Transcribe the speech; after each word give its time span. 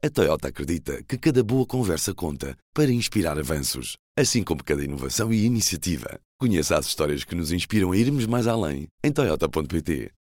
A 0.00 0.08
Toyota 0.08 0.46
acredita 0.46 1.02
que 1.02 1.18
cada 1.18 1.42
boa 1.42 1.66
conversa 1.66 2.14
conta 2.14 2.56
para 2.72 2.88
inspirar 2.88 3.36
avanços, 3.36 3.96
assim 4.16 4.44
como 4.44 4.62
cada 4.62 4.84
inovação 4.84 5.32
e 5.32 5.44
iniciativa. 5.44 6.20
Conheça 6.38 6.78
as 6.78 6.86
histórias 6.86 7.24
que 7.24 7.34
nos 7.34 7.50
inspiram 7.50 7.90
a 7.90 7.96
irmos 7.96 8.24
mais 8.24 8.46
além 8.46 8.86
em 9.02 9.10
Toyota.pt. 9.10 10.12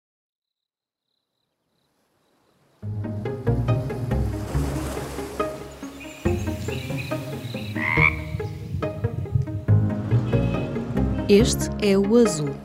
Este 11.29 11.69
é 11.83 11.99
o 11.99 12.17
azul. 12.17 12.57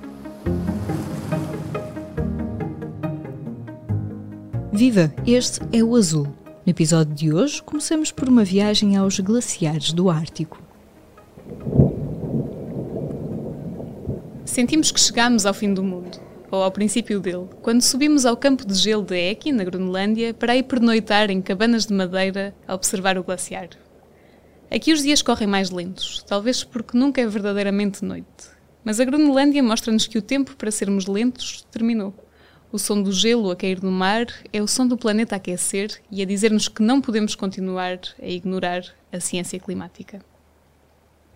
Viva! 4.71 5.13
Este 5.27 5.59
é 5.73 5.83
o 5.83 5.93
azul. 5.97 6.40
No 6.63 6.69
episódio 6.69 7.15
de 7.15 7.33
hoje, 7.33 7.59
começamos 7.63 8.11
por 8.11 8.29
uma 8.29 8.43
viagem 8.43 8.95
aos 8.95 9.19
glaciares 9.19 9.91
do 9.91 10.11
Ártico. 10.11 10.61
Sentimos 14.45 14.91
que 14.91 14.99
chegamos 14.99 15.47
ao 15.47 15.55
fim 15.55 15.73
do 15.73 15.83
mundo, 15.83 16.19
ou 16.51 16.61
ao 16.61 16.71
princípio 16.71 17.19
dele, 17.19 17.47
quando 17.63 17.81
subimos 17.81 18.27
ao 18.27 18.37
campo 18.37 18.63
de 18.63 18.75
gelo 18.75 19.01
de 19.01 19.15
Eki, 19.15 19.51
na 19.51 19.63
Groenlândia, 19.63 20.35
para 20.35 20.55
ir 20.55 20.61
pernoitar 20.61 21.31
em 21.31 21.41
cabanas 21.41 21.87
de 21.87 21.95
madeira 21.95 22.53
a 22.67 22.75
observar 22.75 23.17
o 23.17 23.23
glaciar. 23.23 23.69
Aqui 24.69 24.93
os 24.93 25.01
dias 25.01 25.23
correm 25.23 25.47
mais 25.47 25.71
lentos, 25.71 26.23
talvez 26.27 26.63
porque 26.63 26.95
nunca 26.95 27.19
é 27.19 27.25
verdadeiramente 27.25 28.05
noite. 28.05 28.51
Mas 28.83 28.99
a 28.99 29.05
Groenlândia 29.05 29.63
mostra-nos 29.63 30.05
que 30.05 30.19
o 30.19 30.21
tempo 30.21 30.55
para 30.55 30.69
sermos 30.69 31.07
lentos 31.07 31.65
terminou. 31.71 32.13
O 32.73 32.79
som 32.79 33.03
do 33.03 33.11
gelo 33.11 33.51
a 33.51 33.55
cair 33.55 33.83
no 33.83 33.91
mar 33.91 34.27
é 34.53 34.61
o 34.61 34.67
som 34.67 34.87
do 34.87 34.95
planeta 34.95 35.35
a 35.35 35.37
aquecer 35.37 36.01
e 36.09 36.21
a 36.21 36.25
dizer-nos 36.25 36.69
que 36.69 36.81
não 36.81 37.01
podemos 37.01 37.35
continuar 37.35 37.99
a 38.17 38.25
ignorar 38.25 38.85
a 39.11 39.19
ciência 39.19 39.59
climática. 39.59 40.23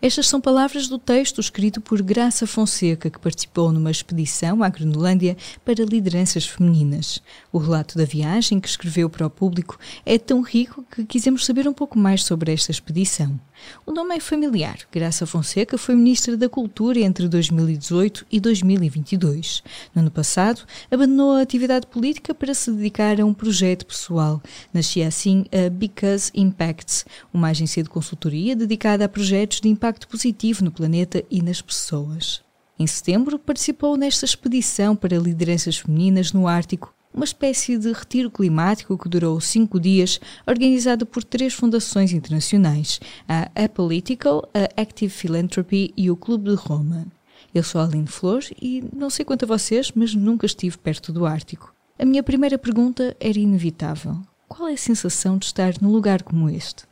Estas 0.06 0.28
são 0.28 0.40
palavras 0.40 0.88
do 0.88 1.00
texto 1.00 1.42
escrito 1.42 1.82
por 1.82 2.00
Graça 2.00 2.46
Fonseca, 2.46 3.10
que 3.10 3.18
participou 3.18 3.72
numa 3.72 3.90
expedição 3.90 4.62
à 4.62 4.70
Groenlândia 4.70 5.36
para 5.66 5.84
lideranças 5.84 6.46
femininas. 6.46 7.24
O 7.52 7.58
relato 7.58 7.98
da 7.98 8.06
viagem 8.06 8.60
que 8.60 8.68
escreveu 8.68 9.10
para 9.10 9.26
o 9.26 9.32
público 9.32 9.80
é 10.06 10.20
tão 10.20 10.44
rico 10.44 10.86
que 10.92 11.06
quisemos 11.06 11.44
saber 11.44 11.68
um 11.68 11.74
pouco 11.74 11.98
mais 11.98 12.24
sobre 12.24 12.54
esta 12.54 12.70
expedição. 12.70 13.40
O 13.84 13.92
nome 13.92 14.16
é 14.16 14.20
familiar. 14.20 14.78
Graça 14.92 15.26
Fonseca 15.26 15.76
foi 15.76 15.96
Ministra 15.96 16.38
da 16.38 16.48
Cultura 16.48 17.00
entre 17.00 17.28
2018 17.28 18.28
e 18.32 18.40
2022. 18.40 19.64
No 19.96 20.02
ano 20.02 20.12
passado, 20.12 20.62
abandonou 20.92 21.32
a 21.32 21.42
atividade 21.42 21.88
política 21.88 22.36
para 22.36 22.54
se 22.54 22.72
dedicar 22.72 23.20
a 23.20 23.26
um 23.26 23.34
projeto 23.34 23.88
pessoal. 23.88 24.40
Nascia 24.72 25.08
assim 25.08 25.46
a 25.52 25.68
Because 25.70 26.32
Impacts, 26.36 27.06
uma 27.34 27.48
agência 27.48 27.82
de 27.82 27.90
consultoria 27.90 28.56
dedicada 28.56 29.06
a 29.06 29.10
projetos 29.10 29.62
de 29.62 29.70
impacto 29.70 29.95
positivo 30.04 30.64
no 30.64 30.72
planeta 30.72 31.24
e 31.30 31.42
nas 31.42 31.62
pessoas. 31.62 32.42
Em 32.78 32.86
setembro, 32.86 33.40
participou 33.40 33.96
nesta 33.96 34.26
expedição 34.26 34.96
para 34.96 35.18
lideranças 35.18 35.78
femininas 35.78 36.34
no 36.34 36.48
Ártico 36.48 36.94
uma 37.16 37.24
espécie 37.24 37.78
de 37.78 37.94
retiro 37.94 38.30
climático 38.30 38.98
que 38.98 39.08
durou 39.08 39.40
cinco 39.40 39.80
dias, 39.80 40.20
organizado 40.46 41.06
por 41.06 41.24
três 41.24 41.54
fundações 41.54 42.12
internacionais, 42.12 43.00
a 43.28 43.50
Apolitical, 43.56 44.50
a 44.54 44.82
Active 44.82 45.14
Philanthropy 45.14 45.94
e 45.96 46.12
o 46.12 46.18
Clube 46.18 46.50
de 46.50 46.56
Roma. 46.56 47.08
Eu 47.54 47.64
sou 47.64 47.80
a 47.80 47.86
Aline 47.86 48.08
Flores 48.08 48.52
e 48.62 48.84
não 48.94 49.10
sei 49.10 49.24
quanto 49.24 49.46
a 49.46 49.48
vocês, 49.48 49.94
mas 49.96 50.14
nunca 50.14 50.46
estive 50.46 50.78
perto 50.78 51.14
do 51.14 51.26
Ártico. 51.26 51.74
A 51.98 52.04
minha 52.04 52.22
primeira 52.22 52.58
pergunta 52.58 53.16
era 53.18 53.40
inevitável. 53.40 54.18
Qual 54.50 54.68
é 54.68 54.74
a 54.74 54.78
sensação 54.78 55.38
de 55.38 55.46
estar 55.46 55.74
num 55.82 55.90
lugar 55.90 56.22
como 56.22 56.50
este? 56.50 56.84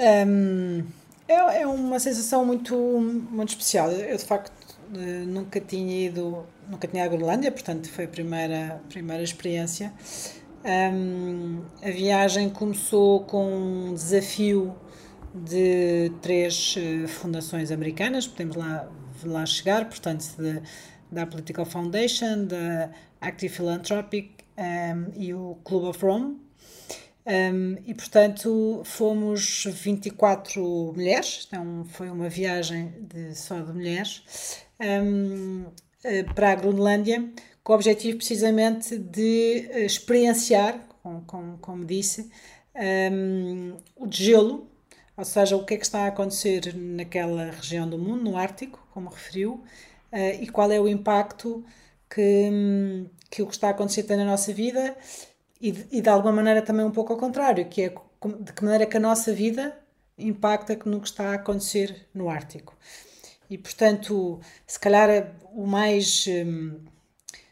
É, 0.00 1.60
é, 1.60 1.66
uma 1.66 2.00
sensação 2.00 2.44
muito, 2.44 2.74
muito 3.30 3.50
especial. 3.50 3.90
Eu, 3.90 4.16
de 4.16 4.24
facto, 4.24 4.52
nunca 5.26 5.60
tinha 5.60 6.06
ido, 6.06 6.46
nunca 6.68 6.88
tinha 6.88 7.04
a 7.04 7.08
Groenlândia, 7.08 7.52
portanto 7.52 7.88
foi 7.90 8.06
a 8.06 8.08
primeira, 8.08 8.80
primeira 8.88 9.22
experiência. 9.22 9.92
A 10.64 11.90
viagem 11.90 12.50
começou 12.50 13.24
com 13.24 13.90
um 13.90 13.94
desafio 13.94 14.74
de 15.34 16.10
três 16.20 16.74
eh, 16.76 17.06
fundações 17.06 17.70
americanas, 17.70 18.26
podemos 18.26 18.56
lá, 18.56 18.88
lá 19.24 19.46
chegar, 19.46 19.88
portanto, 19.88 20.24
de, 20.36 20.60
da 21.10 21.26
Political 21.26 21.64
Foundation, 21.64 22.46
da 22.46 22.90
Active 23.20 23.54
Philanthropic 23.54 24.32
um, 24.58 25.12
e 25.16 25.32
o 25.32 25.56
Club 25.64 25.84
of 25.84 26.04
Rome. 26.04 26.49
Um, 27.30 27.76
e 27.86 27.94
portanto 27.94 28.82
fomos 28.84 29.64
24 29.64 30.92
mulheres, 30.96 31.46
então 31.46 31.84
foi 31.84 32.10
uma 32.10 32.28
viagem 32.28 32.92
de, 33.02 33.36
só 33.36 33.60
de 33.60 33.72
mulheres 33.72 34.64
um, 34.80 35.66
eh, 36.02 36.24
para 36.24 36.50
a 36.50 36.54
Groenlândia, 36.56 37.30
com 37.62 37.72
o 37.72 37.76
objetivo 37.76 38.16
precisamente 38.16 38.98
de 38.98 39.68
eh, 39.70 39.84
experienciar, 39.84 40.84
como, 41.60 41.84
disse, 41.84 42.28
um, 43.12 43.76
o 43.94 44.10
gelo, 44.10 44.68
ou 45.16 45.24
seja, 45.24 45.56
o 45.56 45.64
que 45.64 45.74
é 45.74 45.76
que 45.76 45.84
está 45.84 46.06
a 46.06 46.08
acontecer 46.08 46.74
naquela 46.74 47.50
região 47.50 47.88
do 47.88 47.98
mundo, 47.98 48.24
no 48.24 48.36
Ártico, 48.36 48.84
como 48.92 49.08
referiu, 49.08 49.62
uh, 50.12 50.42
e 50.42 50.48
qual 50.48 50.72
é 50.72 50.80
o 50.80 50.88
impacto 50.88 51.64
que, 52.08 53.06
que 53.30 53.42
o 53.42 53.46
que 53.46 53.52
está 53.52 53.68
a 53.68 53.70
acontecer 53.70 54.02
tem 54.04 54.16
na 54.16 54.24
nossa 54.24 54.52
vida 54.52 54.96
e 55.60 55.72
de, 55.72 55.86
e 55.90 56.00
de 56.00 56.08
alguma 56.08 56.32
maneira 56.32 56.62
também 56.62 56.84
um 56.84 56.90
pouco 56.90 57.12
ao 57.12 57.18
contrário, 57.18 57.68
que 57.68 57.82
é 57.82 57.88
de 57.88 58.52
que 58.52 58.64
maneira 58.64 58.86
que 58.86 58.96
a 58.96 59.00
nossa 59.00 59.32
vida 59.32 59.76
impacta 60.18 60.78
no 60.84 61.00
que 61.00 61.08
está 61.08 61.30
a 61.30 61.34
acontecer 61.34 62.08
no 62.14 62.28
Ártico. 62.28 62.76
E, 63.48 63.58
portanto, 63.58 64.40
se 64.66 64.78
calhar 64.78 65.34
o 65.52 65.66
mais. 65.66 66.26
Hum, 66.28 66.80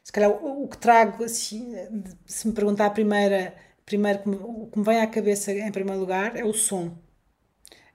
se 0.02 0.12
calhar 0.12 0.30
o 0.30 0.66
que 0.68 0.78
trago, 0.78 1.24
assim, 1.24 1.74
se 2.24 2.46
me 2.48 2.54
perguntar 2.54 2.86
a 2.86 2.90
primeira, 2.90 3.54
primeiro 3.84 4.20
o 4.42 4.66
que 4.68 4.78
me 4.78 4.84
vem 4.84 5.00
à 5.00 5.06
cabeça 5.06 5.52
em 5.52 5.70
primeiro 5.70 6.00
lugar 6.00 6.36
é 6.36 6.44
o 6.44 6.52
som. 6.54 6.96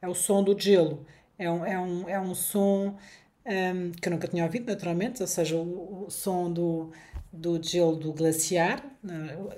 É 0.01 0.07
o 0.07 0.13
som 0.13 0.43
do 0.43 0.59
gelo. 0.59 1.05
É 1.39 1.49
um, 1.49 1.65
é 1.65 1.79
um, 1.79 2.09
é 2.09 2.19
um 2.19 2.35
som 2.35 2.97
um, 3.45 3.91
que 3.93 4.07
eu 4.07 4.11
nunca 4.11 4.27
tinha 4.27 4.43
ouvido, 4.43 4.67
naturalmente, 4.67 5.21
ou 5.21 5.27
seja, 5.27 5.55
o, 5.57 6.05
o 6.05 6.11
som 6.11 6.51
do, 6.51 6.91
do 7.33 7.61
gelo 7.61 7.95
do 7.95 8.13
glaciar. 8.13 8.85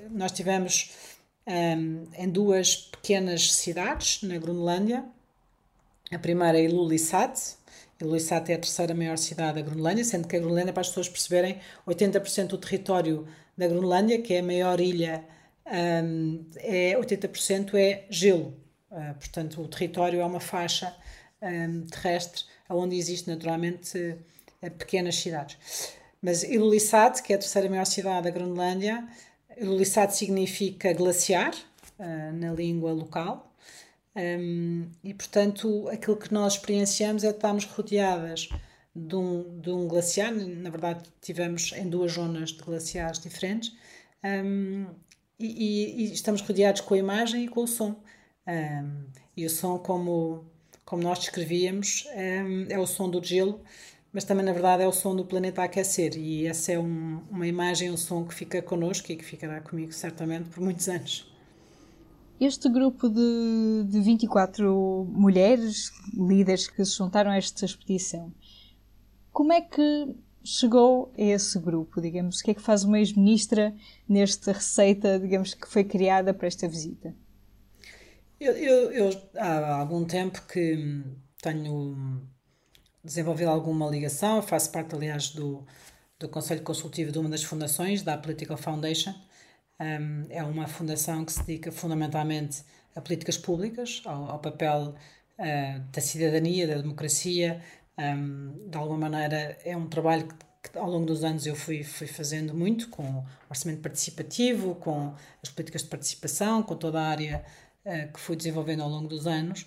Nós 0.09 0.31
tivemos 0.31 0.91
um, 1.46 2.08
em 2.18 2.30
duas 2.30 2.75
pequenas 2.78 3.52
cidades 3.53 4.24
na 4.24 4.38
Groenlândia. 4.38 5.03
A 6.12 6.18
primeira 6.18 6.58
é 6.58 6.64
Ilulissat, 6.64 7.58
Ilulissat 8.00 8.52
é 8.52 8.56
a 8.56 8.59
terceira 8.59 8.94
maior 8.94 9.18
cidade 9.18 9.62
da 9.62 9.62
Groenlândia, 9.62 10.03
sendo 10.03 10.28
que 10.28 10.35
a 10.35 10.40
Groenlândia, 10.40 10.74
para 10.74 10.81
as 10.81 10.90
pessoas 10.90 11.08
perceberem, 11.08 11.59
80% 11.88 12.47
do 12.47 12.58
território 12.58 13.28
da 13.58 13.68
Groenlândia, 13.68 14.22
que 14.22 14.34
é 14.34 14.40
a 14.40 14.44
maior 14.44 14.80
ilha, 14.81 15.24
um, 15.66 16.46
é, 16.58 16.94
80% 16.97 17.74
é 17.75 18.06
gelo. 18.09 18.53
Uh, 18.91 19.14
portanto, 19.16 19.62
o 19.62 19.68
território 19.68 20.19
é 20.19 20.25
uma 20.25 20.40
faixa 20.40 20.96
um, 21.41 21.85
terrestre 21.85 22.44
onde 22.69 22.97
existe 22.97 23.30
naturalmente 23.30 23.97
uh, 23.97 24.72
pequenas 24.72 25.16
cidades. 25.16 25.58
Mas 26.25 26.41
Ilulissat, 26.41 27.22
que 27.22 27.34
é 27.34 27.36
a 27.36 27.40
terceira 27.40 27.69
maior 27.69 27.86
cidade 27.86 28.24
da 28.24 28.31
Groenlândia, 28.31 29.08
Ilulissat 29.56 30.09
significa 30.16 30.91
glaciar 30.91 31.53
uh, 32.00 32.34
na 32.34 32.52
língua 32.52 32.91
local 32.91 33.56
e, 35.03 35.14
portanto, 35.14 35.90
aquilo 35.90 36.16
que 36.16 36.34
nós 36.34 36.53
experienciamos 36.53 37.24
é 37.24 37.30
estarmos 37.30 37.66
rodeadas 37.66 38.47
de 38.96 39.16
um, 39.16 39.59
de 39.59 39.69
um 39.69 39.88
glaciar. 39.88 40.34
Na 40.34 40.69
verdade, 40.69 41.03
tivemos 41.22 41.74
em 41.74 41.90
duas 41.90 42.14
zonas 42.14 42.52
de 42.52 42.64
glaciares 42.64 43.19
diferentes. 43.19 43.75
E, 45.38 46.06
e, 46.08 46.14
estamos 46.14 46.40
rodeados 46.41 46.80
com 46.80 46.94
a 46.94 46.97
imagem 46.97 47.44
e 47.44 47.47
com 47.50 47.64
o 47.64 47.67
som. 47.67 48.02
E 49.35 49.46
o 49.46 49.50
som, 49.50 49.78
como, 49.79 50.46
como 50.85 51.03
nós 51.03 51.20
descrevíamos, 51.20 52.08
é 52.70 52.79
o 52.79 52.88
som 52.88 53.09
do 53.09 53.22
gelo, 53.22 53.61
mas 54.16 54.23
também, 54.23 54.46
na 54.46 54.53
verdade, 54.53 54.82
é 54.82 54.88
o 54.88 54.94
som 54.94 55.14
do 55.14 55.26
planeta 55.26 55.62
a 55.62 55.66
aquecer. 55.66 56.16
E 56.16 56.47
essa 56.47 56.72
é 56.72 56.79
um, 56.79 57.22
uma 57.29 57.46
imagem, 57.46 57.91
um 57.91 57.97
som 57.97 58.23
que 58.23 58.34
fica 58.34 58.62
connosco 58.62 59.12
e 59.12 59.17
que 59.17 59.26
ficará 59.26 59.59
comigo 59.59 59.91
certamente 59.91 60.47
por 60.47 60.64
muitos 60.64 60.88
anos. 60.88 61.29
Este 62.40 62.70
grupo 62.70 63.09
de, 63.09 63.84
de 63.90 64.00
24 64.00 65.06
mulheres, 65.12 65.91
líderes 66.14 66.66
que 66.70 66.85
se 66.85 66.96
juntaram 66.96 67.29
a 67.29 67.35
esta 67.35 67.66
expedição, 67.66 68.34
como 69.34 69.52
é 69.52 69.59
que 69.59 70.16
chegou 70.46 71.12
a 71.17 71.22
esse 71.22 71.59
grupo, 71.59 72.00
digamos? 72.00 72.40
O 72.40 72.44
que 72.46 72.52
é 72.52 72.53
que 72.53 72.62
faz 72.62 72.85
uma 72.85 73.00
ex-ministra 73.00 73.76
nesta 74.08 74.53
receita, 74.53 75.20
digamos, 75.20 75.53
que 75.53 75.67
foi 75.67 75.84
criada 75.84 76.34
para 76.34 76.47
esta 76.47 76.70
visita? 76.70 77.14
Eu, 78.40 78.53
eu, 78.53 78.91
eu, 78.91 79.22
há 79.35 79.76
algum 79.76 80.06
tempo 80.06 80.41
que 80.47 81.03
tenho 81.41 82.26
desenvolvido 83.05 83.49
alguma 83.49 83.90
ligação, 83.90 84.41
faço 84.41 84.72
parte, 84.72 84.96
aliás, 84.96 85.29
do, 85.29 85.66
do 86.19 86.28
Conselho 86.28 86.63
Consultivo 86.63 87.11
de 87.11 87.19
uma 87.19 87.29
das 87.29 87.43
fundações, 87.43 88.02
da 88.02 88.17
Political 88.17 88.57
Foundation, 88.57 89.13
Um, 89.78 90.25
é 90.29 90.41
uma 90.41 90.67
fundação 90.67 91.25
que 91.25 91.34
se 91.34 91.43
dedica 91.43 91.69
fundamentalmente 91.69 92.63
a 92.96 93.02
políticas 93.02 93.37
públicas, 93.37 94.02
ao, 94.05 94.31
ao 94.31 94.40
papel 94.40 94.96
uh, 95.37 95.79
da 95.91 95.99
cidadania, 95.99 96.66
da 96.66 96.78
democracia. 96.78 97.61
Um, 97.97 98.69
de 98.69 98.78
alguma 98.78 99.09
maneira, 99.09 99.57
é 99.66 99.75
um 99.75 99.87
trabalho 99.90 100.29
que, 100.29 100.69
que, 100.72 100.78
ao 100.78 100.90
longo 100.90 101.05
dos 101.05 101.25
anos 101.25 101.46
eu 101.46 101.55
fui, 101.57 101.84
fui 101.84 102.07
fazendo 102.07 102.53
muito, 102.53 102.87
com 102.87 103.25
orçamento 103.49 103.81
participativo, 103.81 104.75
com 104.75 105.13
as 105.43 105.49
políticas 105.49 105.84
de 105.84 105.90
participação, 105.90 106.63
com 106.63 106.78
toda 106.78 107.02
a 107.02 107.07
área 107.09 107.43
uh, 107.85 108.13
que 108.13 108.19
fui 108.19 108.37
desenvolvendo 108.37 108.81
ao 108.81 108.90
longo 108.90 109.09
dos 109.09 109.28
anos. 109.28 109.66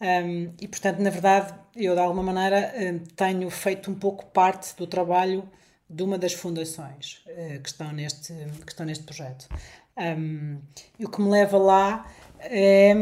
Um, 0.00 0.52
e, 0.60 0.68
portanto, 0.68 1.00
na 1.00 1.10
verdade, 1.10 1.54
eu 1.74 1.94
de 1.94 2.00
alguma 2.00 2.22
maneira 2.22 2.72
tenho 3.16 3.50
feito 3.50 3.90
um 3.90 3.94
pouco 3.94 4.26
parte 4.26 4.76
do 4.76 4.86
trabalho 4.86 5.48
de 5.90 6.02
uma 6.02 6.18
das 6.18 6.32
fundações 6.32 7.22
uh, 7.26 7.60
que, 7.60 7.68
estão 7.68 7.92
neste, 7.92 8.32
que 8.64 8.70
estão 8.70 8.86
neste 8.86 9.04
projeto. 9.04 9.48
Um, 9.96 10.60
e 10.98 11.04
o 11.04 11.08
que 11.08 11.20
me 11.20 11.28
leva 11.28 11.58
lá 11.58 12.06
é, 12.40 12.94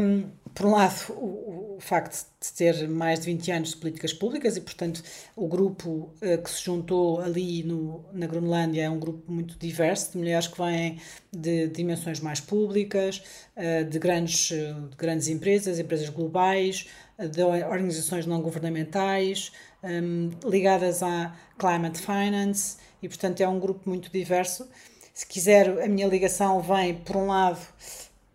por 0.57 0.65
um 0.65 0.71
lado, 0.71 1.13
o, 1.13 1.75
o, 1.75 1.79
facto 1.79 2.25
de 2.41 2.51
ter 2.53 2.89
mais 2.89 3.19
de 3.19 3.27
20 3.27 3.51
anos 3.51 3.69
de 3.69 3.77
políticas 3.77 4.11
públicas 4.11 4.57
e, 4.57 4.61
portanto, 4.61 5.03
o 5.35 5.47
grupo 5.47 6.11
uh, 6.19 6.41
que 6.43 6.49
se 6.49 6.63
juntou 6.63 7.21
ali 7.21 7.61
no, 7.61 8.03
na 8.11 8.25
Groenlândia 8.25 8.81
é 8.81 8.89
um 8.89 8.97
grupo 8.97 9.31
muito 9.31 9.55
diverso, 9.59 10.13
de 10.13 10.17
mulheres 10.17 10.47
que 10.47 10.57
vêm 10.57 10.99
de 11.31 11.67
dimensões 11.67 12.19
mais 12.19 12.39
públicas, 12.39 13.21
uh, 13.55 13.85
de, 13.87 13.99
grandes, 13.99 14.49
uh, 14.49 14.89
de 14.89 14.97
grandes 14.97 15.27
empresas, 15.27 15.77
empresas 15.77 16.09
globais, 16.09 16.87
de 17.19 17.43
organizações 17.43 18.25
não 18.25 18.41
governamentais, 18.41 19.51
um, 19.83 20.31
ligadas 20.49 21.03
à 21.03 21.35
climate 21.57 21.99
finance, 21.99 22.77
e 23.01 23.07
portanto 23.07 23.41
é 23.41 23.47
um 23.47 23.59
grupo 23.59 23.87
muito 23.87 24.11
diverso. 24.11 24.67
Se 25.13 25.25
quiser, 25.25 25.83
a 25.83 25.87
minha 25.87 26.07
ligação 26.07 26.59
vem, 26.61 26.95
por 26.95 27.15
um 27.15 27.27
lado, 27.27 27.59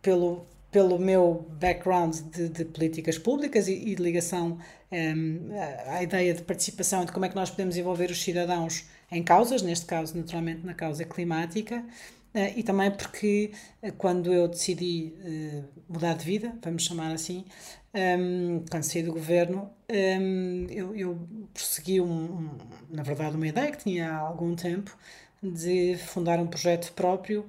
pelo, 0.00 0.46
pelo 0.72 0.98
meu 0.98 1.46
background 1.60 2.16
de, 2.32 2.48
de 2.48 2.64
políticas 2.64 3.18
públicas 3.18 3.68
e, 3.68 3.74
e 3.74 3.94
de 3.94 4.02
ligação 4.02 4.58
um, 4.90 5.50
à 5.86 6.02
ideia 6.02 6.32
de 6.32 6.42
participação 6.42 7.02
e 7.02 7.06
de 7.06 7.12
como 7.12 7.26
é 7.26 7.28
que 7.28 7.36
nós 7.36 7.50
podemos 7.50 7.76
envolver 7.76 8.10
os 8.10 8.20
cidadãos 8.20 8.86
em 9.10 9.22
causas, 9.22 9.60
neste 9.60 9.84
caso, 9.84 10.16
naturalmente, 10.16 10.64
na 10.64 10.72
causa 10.72 11.04
climática. 11.04 11.84
Uh, 12.34 12.50
e 12.56 12.62
também 12.62 12.90
porque 12.90 13.52
uh, 13.82 13.92
quando 13.92 14.32
eu 14.32 14.48
decidi 14.48 15.12
uh, 15.18 15.64
mudar 15.86 16.14
de 16.14 16.24
vida, 16.24 16.56
vamos 16.62 16.84
chamar 16.84 17.12
assim, 17.12 17.44
um, 17.94 18.64
quando 18.70 18.82
saí 18.84 19.02
do 19.02 19.12
governo, 19.12 19.70
um, 19.90 20.66
eu, 20.70 20.96
eu 20.96 21.28
prossegui, 21.52 22.00
um, 22.00 22.06
um, 22.10 22.50
na 22.88 23.02
verdade, 23.02 23.36
uma 23.36 23.46
ideia 23.46 23.70
que 23.70 23.84
tinha 23.84 24.10
há 24.10 24.18
algum 24.18 24.54
tempo 24.54 24.96
de 25.42 25.96
fundar 25.98 26.38
um 26.38 26.46
projeto 26.46 26.90
próprio 26.94 27.44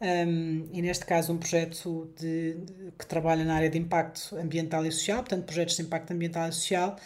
um, 0.00 0.68
e 0.72 0.82
neste 0.82 1.06
caso 1.06 1.32
um 1.32 1.38
projeto 1.38 2.12
de, 2.18 2.54
de, 2.54 2.92
que 2.98 3.06
trabalha 3.06 3.44
na 3.44 3.54
área 3.54 3.70
de 3.70 3.78
impacto 3.78 4.36
ambiental 4.36 4.84
e 4.84 4.92
social, 4.92 5.18
portanto 5.18 5.44
projetos 5.44 5.76
de 5.76 5.82
impacto 5.82 6.12
ambiental 6.12 6.48
e 6.48 6.52
social, 6.52 6.96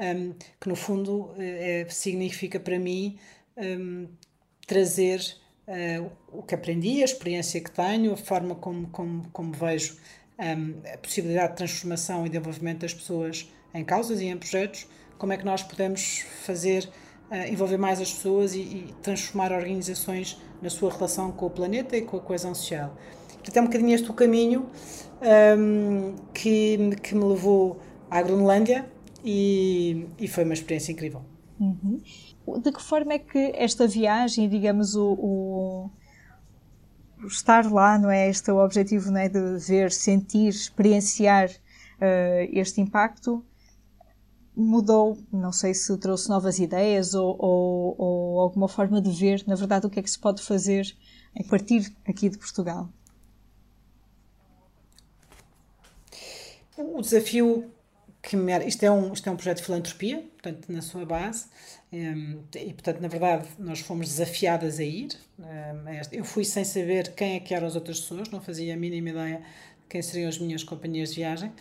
um, 0.00 0.32
que 0.60 0.68
no 0.68 0.76
fundo 0.76 1.34
é, 1.36 1.86
significa 1.90 2.58
para 2.58 2.78
mim 2.78 3.18
um, 3.56 4.08
trazer 4.66 5.20
uh, 5.66 6.10
o 6.32 6.42
que 6.42 6.54
aprendi, 6.54 7.02
a 7.02 7.04
experiência 7.04 7.60
que 7.60 7.70
tenho, 7.70 8.12
a 8.12 8.16
forma 8.16 8.54
como, 8.54 8.88
como, 8.88 9.28
como 9.30 9.52
vejo 9.52 9.96
a 10.38 10.96
possibilidade 10.98 11.50
de 11.50 11.56
transformação 11.56 12.24
e 12.24 12.28
desenvolvimento 12.28 12.82
das 12.82 12.94
pessoas 12.94 13.52
em 13.74 13.84
causas 13.84 14.20
e 14.20 14.26
em 14.26 14.38
projetos, 14.38 14.86
como 15.18 15.32
é 15.32 15.36
que 15.36 15.44
nós 15.44 15.64
podemos 15.64 16.20
fazer 16.44 16.88
envolver 17.50 17.76
mais 17.76 18.00
as 18.00 18.12
pessoas 18.12 18.54
e, 18.54 18.60
e, 18.60 18.94
transformar 19.02 19.52
organizações 19.52 20.40
na 20.62 20.70
sua 20.70 20.90
relação 20.90 21.30
com 21.30 21.46
o 21.46 21.50
planeta 21.50 21.96
e 21.96 22.02
com 22.02 22.16
a 22.16 22.20
coesão 22.20 22.54
social. 22.54 22.96
Portanto, 23.34 23.56
é 23.56 23.60
um 23.60 23.64
bocadinho 23.64 23.94
este 23.94 24.10
o 24.10 24.14
caminho 24.14 24.66
um, 25.58 26.14
que, 26.32 26.96
que 27.02 27.14
me 27.14 27.24
levou 27.24 27.80
à 28.10 28.22
Groenlândia 28.22 28.86
e, 29.24 30.06
e 30.18 30.28
foi 30.28 30.44
uma 30.44 30.54
experiência 30.54 30.92
incrível. 30.92 31.22
Uhum. 31.60 32.00
De 32.62 32.72
que 32.72 32.82
forma 32.82 33.12
é 33.12 33.18
que 33.18 33.52
esta 33.54 33.86
viagem, 33.86 34.48
digamos, 34.48 34.94
o, 34.94 35.12
o 35.12 35.90
estar 37.26 37.70
lá, 37.70 37.98
não 37.98 38.10
é? 38.10 38.28
Este 38.28 38.50
é 38.50 38.52
o 38.52 38.64
objetivo, 38.64 39.10
não 39.10 39.20
é? 39.20 39.28
De 39.28 39.58
ver, 39.58 39.90
sentir, 39.90 40.48
experienciar 40.48 41.50
uh, 41.50 42.48
este 42.52 42.80
impacto 42.80 43.44
mudou, 44.58 45.16
não 45.32 45.52
sei 45.52 45.72
se 45.72 45.96
trouxe 45.98 46.28
novas 46.28 46.58
ideias 46.58 47.14
ou, 47.14 47.36
ou, 47.38 47.94
ou, 47.96 48.40
alguma 48.40 48.68
forma 48.68 49.00
de 49.00 49.10
ver, 49.10 49.44
na 49.46 49.54
verdade, 49.54 49.86
o 49.86 49.90
que 49.90 50.00
é 50.00 50.02
que 50.02 50.10
se 50.10 50.18
pode 50.18 50.42
fazer 50.42 50.96
a 51.38 51.44
partir 51.44 51.94
aqui 52.04 52.28
de 52.28 52.36
Portugal. 52.36 52.88
O 56.76 57.00
desafio 57.00 57.70
que 58.20 58.36
me 58.36 58.52
isto 58.66 58.82
é 58.82 58.90
um, 58.90 59.12
isto 59.12 59.28
é 59.28 59.32
um 59.32 59.36
projeto 59.36 59.58
de 59.58 59.64
filantropia, 59.64 60.18
portanto, 60.18 60.72
na 60.72 60.82
sua 60.82 61.06
base, 61.06 61.46
um, 61.92 62.42
e 62.54 62.72
portanto, 62.72 63.00
na 63.00 63.08
verdade, 63.08 63.48
nós 63.58 63.80
fomos 63.80 64.08
desafiadas 64.08 64.80
a 64.80 64.84
ir. 64.84 65.10
Um, 65.38 65.44
eu 66.10 66.24
fui 66.24 66.44
sem 66.44 66.64
saber 66.64 67.14
quem 67.14 67.36
é 67.36 67.40
que 67.40 67.54
eram 67.54 67.66
as 67.68 67.76
outras 67.76 68.00
pessoas, 68.00 68.28
não 68.28 68.40
fazia 68.40 68.74
a 68.74 68.76
mínima 68.76 69.10
ideia 69.10 69.38
de 69.38 69.86
quem 69.88 70.02
seriam 70.02 70.28
as 70.28 70.38
minhas 70.38 70.64
companhias 70.64 71.10
de 71.10 71.16
viagem. 71.16 71.52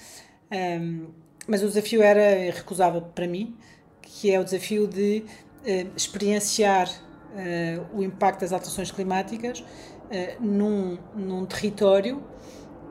Um, 0.51 1.26
mas 1.47 1.63
o 1.63 1.67
desafio 1.67 2.01
era 2.01 2.38
irrecusável 2.38 3.01
para 3.01 3.27
mim, 3.27 3.55
que 4.01 4.31
é 4.31 4.39
o 4.39 4.44
desafio 4.44 4.88
de 4.88 5.23
uh, 5.63 5.91
experienciar 5.95 6.89
uh, 6.89 7.97
o 7.97 8.03
impacto 8.03 8.41
das 8.41 8.51
alterações 8.51 8.91
climáticas 8.91 9.59
uh, 9.59 10.44
num, 10.44 10.97
num 11.15 11.45
território 11.45 12.23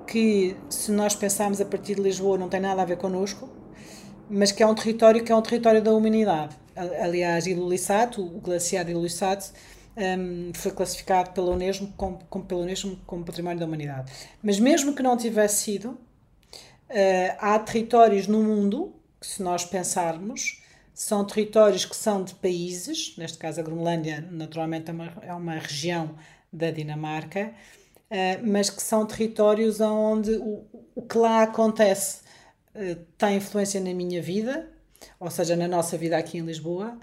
que, 0.07 0.57
se 0.71 0.93
nós 0.93 1.15
pensarmos 1.15 1.61
a 1.61 1.65
partir 1.65 1.97
de 1.97 2.03
Lisboa, 2.03 2.39
não 2.39 2.49
tem 2.49 2.61
nada 2.61 2.83
a 2.83 2.85
ver 2.85 2.97
connosco, 2.97 3.49
mas 4.31 4.53
que 4.53 4.63
é 4.63 4.67
um 4.67 4.75
território 4.75 5.23
que 5.23 5.31
é 5.31 5.37
um 5.37 5.43
território 5.43 5.83
da 5.83 5.93
humanidade. 5.93 6.57
Aliás, 6.75 7.47
o 7.47 8.41
glaciar 8.41 8.85
de 8.85 8.93
Ilulissat, 8.93 9.51
um, 9.97 10.53
foi 10.55 10.73
classificado 10.73 11.31
pela 11.31 11.51
Unesco 11.51 11.87
como, 11.97 12.19
como, 12.29 12.45
pela 12.45 12.61
Unesco 12.61 12.97
como 13.07 13.25
Património 13.25 13.59
da 13.59 13.67
Humanidade. 13.67 14.13
Mas 14.43 14.61
mesmo 14.61 14.95
que 14.95 15.03
não 15.03 15.17
tivesse 15.17 15.65
sido, 15.65 15.99
uh, 16.91 17.37
há 17.39 17.59
territórios 17.59 18.27
no 18.27 18.43
mundo 18.43 18.95
que, 19.21 19.27
se 19.27 19.43
nós 19.43 19.65
pensarmos, 19.65 20.63
são 20.95 21.25
territórios 21.25 21.85
que 21.85 21.97
são 21.97 22.25
de 22.25 22.35
países, 22.35 23.15
neste 23.19 23.39
caso 23.39 23.61
a 23.61 23.63
Groenlândia, 23.63 24.27
naturalmente 24.31 24.91
é 24.91 24.93
uma, 24.93 25.13
é 25.23 25.33
uma 25.35 25.55
região 25.55 26.17
da 26.53 26.71
Dinamarca, 26.71 27.53
uh, 28.11 28.47
mas 28.47 28.71
que 28.71 28.83
são 28.83 29.07
territórios 29.07 29.81
onde 29.81 30.33
o, 30.33 30.65
o 30.95 31.03
que 31.03 31.19
lá 31.19 31.43
acontece 31.43 32.21
uh, 32.75 32.97
tem 33.19 33.37
influência 33.37 33.81
na 33.81 33.93
minha 33.93 34.23
vida, 34.23 34.71
ou 35.21 35.31
seja, 35.31 35.57
na 35.57 35.69
nossa 35.69 35.97
vida 35.99 36.17
aqui 36.17 36.39
em 36.39 36.43
Lisboa, 36.43 36.99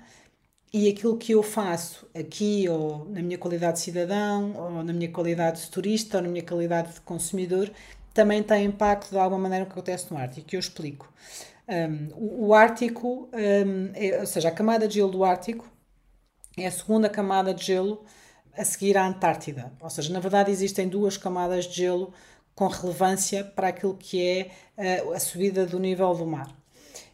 e 0.73 0.89
aquilo 0.89 1.17
que 1.17 1.33
eu 1.33 1.43
faço 1.43 2.07
aqui, 2.15 2.67
ou 2.67 3.05
na 3.05 3.21
minha 3.21 3.37
qualidade 3.37 3.77
de 3.77 3.83
cidadão, 3.83 4.53
ou 4.55 4.83
na 4.83 4.91
minha 4.91 5.11
qualidade 5.11 5.61
de 5.61 5.69
turista, 5.69 6.17
ou 6.17 6.23
na 6.23 6.29
minha 6.29 6.43
qualidade 6.43 6.93
de 6.93 7.01
consumidor, 7.01 7.71
também 8.13 8.43
tem 8.43 8.65
impacto 8.65 9.09
de 9.09 9.17
alguma 9.17 9.41
maneira 9.41 9.65
no 9.65 9.71
que 9.71 9.77
acontece 9.77 10.11
no 10.11 10.17
Ártico, 10.17 10.47
que 10.47 10.55
eu 10.55 10.59
explico. 10.59 11.11
Um, 11.67 12.09
o 12.45 12.53
Ártico, 12.53 13.29
um, 13.33 13.91
é, 13.93 14.19
ou 14.19 14.25
seja, 14.25 14.49
a 14.49 14.51
camada 14.51 14.87
de 14.87 14.95
gelo 14.95 15.11
do 15.11 15.23
Ártico 15.23 15.67
é 16.57 16.67
a 16.67 16.71
segunda 16.71 17.09
camada 17.09 17.53
de 17.53 17.65
gelo 17.65 18.03
a 18.55 18.63
seguir 18.63 18.97
à 18.97 19.07
Antártida. 19.07 19.73
Ou 19.81 19.89
seja, 19.89 20.13
na 20.13 20.19
verdade 20.19 20.51
existem 20.51 20.87
duas 20.87 21.17
camadas 21.17 21.65
de 21.65 21.75
gelo 21.75 22.13
com 22.53 22.67
relevância 22.67 23.43
para 23.43 23.69
aquilo 23.69 23.95
que 23.95 24.51
é 24.77 25.05
uh, 25.07 25.13
a 25.13 25.19
subida 25.19 25.65
do 25.65 25.79
nível 25.79 26.13
do 26.13 26.27
mar. 26.27 26.49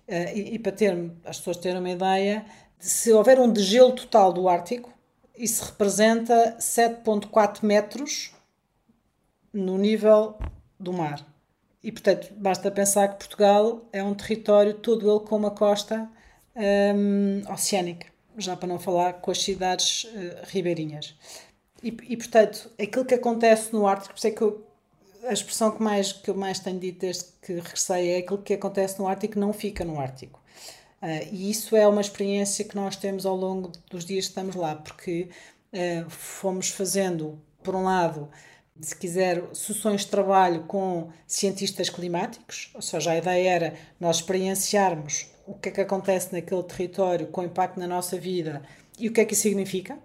Uh, 0.08 0.36
e, 0.36 0.56
e, 0.56 0.60
para 0.60 0.72
ter, 0.72 1.12
as 1.24 1.38
pessoas 1.38 1.58
terem 1.58 1.80
uma 1.80 1.90
ideia, 1.90 2.46
se 2.78 3.14
houver 3.14 3.40
um 3.40 3.50
degelo 3.50 3.94
total 3.94 4.34
do 4.34 4.50
Ártico, 4.50 4.92
isso 5.38 5.64
representa 5.64 6.58
7,4 6.60 7.64
metros 7.64 8.34
no 9.54 9.78
nível 9.78 10.38
do 10.80 10.94
mar. 10.94 11.26
E, 11.84 11.92
portanto, 11.92 12.34
basta 12.36 12.70
pensar 12.70 13.08
que 13.10 13.18
Portugal 13.18 13.86
é 13.92 14.04
um 14.04 14.14
território 14.14 14.74
todo 14.74 15.10
ele 15.10 15.26
com 15.26 15.36
uma 15.38 15.52
costa 15.52 16.10
um, 16.56 17.52
oceânica, 17.52 18.08
já 18.38 18.56
para 18.56 18.68
não 18.68 18.80
falar 18.80 19.14
com 19.14 19.32
as 19.32 19.42
cidades 19.42 20.04
uh, 20.04 20.46
ribeirinhas. 20.48 21.16
E, 21.82 21.88
e, 21.88 22.18
portanto, 22.18 22.70
aquilo 22.80 23.06
que 23.06 23.14
acontece 23.14 23.72
no 23.72 23.88
Ártico, 23.88 24.14
por 24.14 24.18
isso 24.18 24.28
é 24.28 24.32
que 24.32 24.42
eu, 24.42 24.66
a 25.24 25.34
expressão 25.34 25.72
que, 25.72 25.82
mais, 25.82 26.12
que 26.12 26.30
eu 26.30 26.36
mais 26.36 26.60
tenho 26.60 26.80
dito 26.80 27.00
desde 27.00 27.26
que 27.42 27.54
regressei 27.54 28.10
é 28.12 28.18
aquilo 28.18 28.42
que 28.42 28.54
acontece 28.54 29.00
no 29.00 29.08
Ártico 29.08 29.40
não 29.40 29.54
fica 29.54 29.86
no 29.86 30.00
Ártico. 30.00 30.42
Uh, 31.02 31.28
e 31.32 31.50
isso 31.50 31.78
é 31.78 31.88
uma 31.88 32.02
experiência 32.02 32.66
que 32.66 32.76
nós 32.76 32.98
temos 32.98 33.26
ao 33.26 33.38
longo 33.38 33.72
dos 33.90 34.04
dias 34.04 34.26
que 34.26 34.32
estamos 34.32 34.56
lá, 34.56 34.76
porque 34.76 35.30
uh, 35.72 36.10
fomos 36.10 36.70
fazendo, 36.70 37.42
por 37.64 37.74
um 37.74 37.86
lado, 37.86 38.30
se 38.82 38.96
quiser, 38.96 39.44
sessões 39.54 40.02
de 40.02 40.08
trabalho 40.08 40.64
com 40.64 41.10
cientistas 41.28 41.90
climáticos, 41.90 42.72
ou 42.74 42.82
seja, 42.82 43.12
a 43.12 43.18
ideia 43.18 43.50
era 43.50 43.74
nós 44.00 44.18
experienciarmos 44.18 45.28
o 45.46 45.54
que 45.54 45.70
é 45.70 45.72
que 45.72 45.82
acontece 45.82 46.32
naquele 46.32 46.64
território 46.64 47.28
com 47.28 47.44
impacto 47.44 47.80
na 47.80 47.88
nossa 47.88 48.18
vida 48.18 48.62
e 48.98 49.10
o 49.10 49.14
que 49.14 49.22
é 49.22 49.26
que 49.26 49.34
isso 49.34 49.44
significa, 49.44 49.98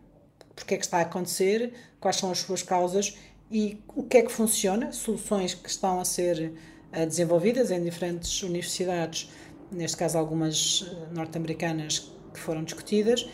porque 0.56 0.74
é 0.74 0.76
que 0.76 0.84
está 0.84 0.98
a 0.98 1.02
acontecer, 1.02 1.72
quais 2.00 2.16
são 2.16 2.30
as 2.30 2.38
suas 2.38 2.62
causas 2.62 3.16
e 3.50 3.78
o 3.94 4.02
que 4.02 4.18
é 4.18 4.22
que 4.22 4.32
funciona, 4.32 4.90
soluções 4.90 5.54
que 5.54 5.68
estão 5.68 6.00
a 6.00 6.04
ser 6.04 6.52
uh, 6.92 7.06
desenvolvidas 7.06 7.70
em 7.70 7.82
diferentes 7.82 8.42
universidades, 8.42 9.30
neste 9.70 9.96
caso 9.96 10.18
algumas 10.18 10.80
uh, 10.82 11.08
norte-americanas 11.12 12.10
que 12.32 12.40
foram 12.40 12.64
discutidas, 12.64 13.28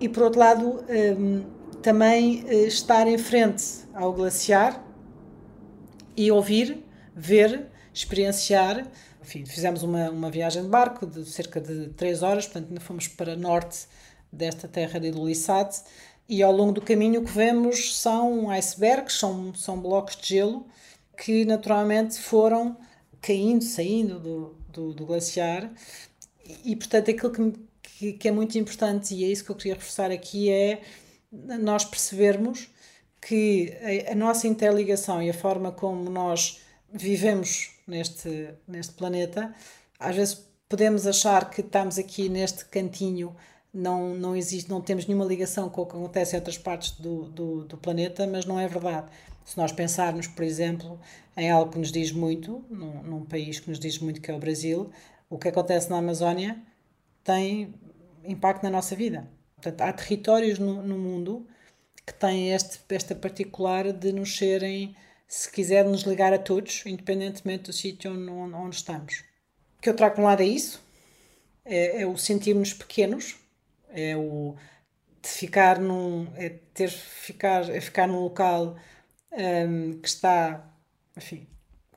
e 0.00 0.08
por 0.08 0.22
outro 0.22 0.40
lado 0.40 0.84
ehm, 0.88 1.42
também 1.82 2.44
uh, 2.44 2.66
estar 2.66 3.06
em 3.06 3.18
frente 3.18 3.64
ao 3.94 4.12
glaciar 4.12 4.85
e 6.16 6.30
ouvir, 6.30 6.82
ver, 7.14 7.66
experienciar. 7.92 8.86
Enfim, 9.22 9.44
fizemos 9.44 9.82
uma, 9.82 10.10
uma 10.10 10.30
viagem 10.30 10.62
de 10.62 10.68
barco 10.68 11.06
de 11.06 11.24
cerca 11.24 11.60
de 11.60 11.88
3 11.90 12.22
horas, 12.22 12.46
portanto, 12.46 12.68
ainda 12.68 12.80
fomos 12.80 13.08
para 13.08 13.36
norte 13.36 13.86
desta 14.32 14.68
terra 14.68 15.00
de 15.00 15.08
Ilulissat 15.08 15.82
e 16.28 16.42
ao 16.42 16.52
longo 16.52 16.72
do 16.72 16.82
caminho 16.82 17.20
o 17.20 17.24
que 17.24 17.30
vemos 17.30 17.98
são 17.98 18.50
icebergs, 18.50 19.18
são, 19.18 19.54
são 19.54 19.80
blocos 19.80 20.16
de 20.16 20.28
gelo 20.28 20.66
que 21.16 21.44
naturalmente 21.44 22.18
foram 22.18 22.76
caindo, 23.20 23.64
saindo 23.64 24.18
do, 24.18 24.56
do, 24.68 24.92
do 24.92 25.06
glaciar 25.06 25.72
e, 26.64 26.76
portanto, 26.76 27.10
aquilo 27.10 27.32
que, 27.32 27.52
que, 27.82 28.12
que, 28.12 28.28
é 28.28 28.30
muito 28.30 28.58
importante 28.58 29.14
e 29.14 29.24
é 29.24 29.28
isso 29.28 29.44
que 29.44 29.50
eu 29.50 29.56
queria 29.56 29.74
reforçar 29.74 30.10
aqui 30.10 30.50
é 30.50 30.82
nós 31.32 31.84
percebermos 31.84 32.68
que 33.26 33.76
a, 34.06 34.12
a 34.12 34.14
nossa 34.14 34.46
interligação 34.46 35.20
e 35.20 35.28
a 35.28 35.34
forma 35.34 35.72
como 35.72 36.08
nós 36.08 36.60
vivemos 36.92 37.72
neste, 37.84 38.50
neste 38.68 38.92
planeta, 38.92 39.52
às 39.98 40.14
vezes 40.14 40.46
podemos 40.68 41.08
achar 41.08 41.50
que 41.50 41.60
estamos 41.60 41.98
aqui 41.98 42.28
neste 42.28 42.64
cantinho 42.66 43.34
não, 43.74 44.14
não 44.14 44.36
existe, 44.36 44.70
não 44.70 44.80
temos 44.80 45.06
nenhuma 45.06 45.24
ligação 45.24 45.68
com 45.68 45.82
o 45.82 45.86
que 45.86 45.96
acontece 45.96 46.36
em 46.36 46.38
outras 46.38 46.56
partes 46.56 46.92
do, 46.92 47.24
do, 47.24 47.64
do, 47.64 47.76
planeta, 47.76 48.28
mas 48.28 48.46
não 48.46 48.60
é 48.60 48.68
verdade. 48.68 49.08
Se 49.44 49.58
nós 49.58 49.72
pensarmos, 49.72 50.28
por 50.28 50.44
exemplo, 50.44 50.98
em 51.36 51.50
algo 51.50 51.72
que 51.72 51.78
nos 51.78 51.90
diz 51.90 52.12
muito, 52.12 52.64
num, 52.70 53.02
num 53.02 53.24
país 53.24 53.58
que 53.58 53.68
nos 53.68 53.80
diz 53.80 53.98
muito 53.98 54.20
que 54.20 54.30
é 54.30 54.34
o 54.34 54.38
Brasil, 54.38 54.88
o 55.28 55.36
que 55.36 55.48
acontece 55.48 55.90
na 55.90 55.98
Amazónia 55.98 56.62
tem 57.24 57.74
impacto 58.24 58.62
na 58.62 58.70
nossa 58.70 58.94
vida. 58.94 59.28
Portanto, 59.56 59.80
há 59.82 59.92
territórios 59.92 60.60
no, 60.60 60.80
no 60.80 60.96
mundo 60.96 61.46
que 62.06 62.14
têm 62.14 62.52
este, 62.52 62.78
esta 62.90 63.14
particular 63.14 63.92
de 63.92 64.12
nos 64.12 64.36
serem, 64.36 64.94
se 65.26 65.50
quiser, 65.50 65.84
nos 65.84 66.02
ligar 66.02 66.32
a 66.32 66.38
todos, 66.38 66.84
independentemente 66.86 67.64
do 67.64 67.72
sítio 67.72 68.12
onde, 68.12 68.30
onde 68.30 68.76
estamos. 68.76 69.24
O 69.78 69.82
que 69.82 69.90
eu 69.90 69.96
trago 69.96 70.14
para 70.14 70.22
um 70.24 70.26
lado 70.26 70.42
é 70.42 70.46
isso, 70.46 70.82
é, 71.64 72.02
é 72.02 72.06
o 72.06 72.16
sentirmos 72.16 72.72
pequenos, 72.72 73.36
é 73.90 74.16
o 74.16 74.54
de 75.22 75.28
ficar 75.28 75.80
num 75.80 76.28
é 76.36 76.50
ter 76.72 76.88
ficar 76.88 77.68
é 77.68 77.80
ficar 77.80 78.06
num 78.06 78.20
local 78.20 78.76
um, 79.32 79.98
que 80.00 80.06
está 80.08 80.70
enfim 81.16 81.48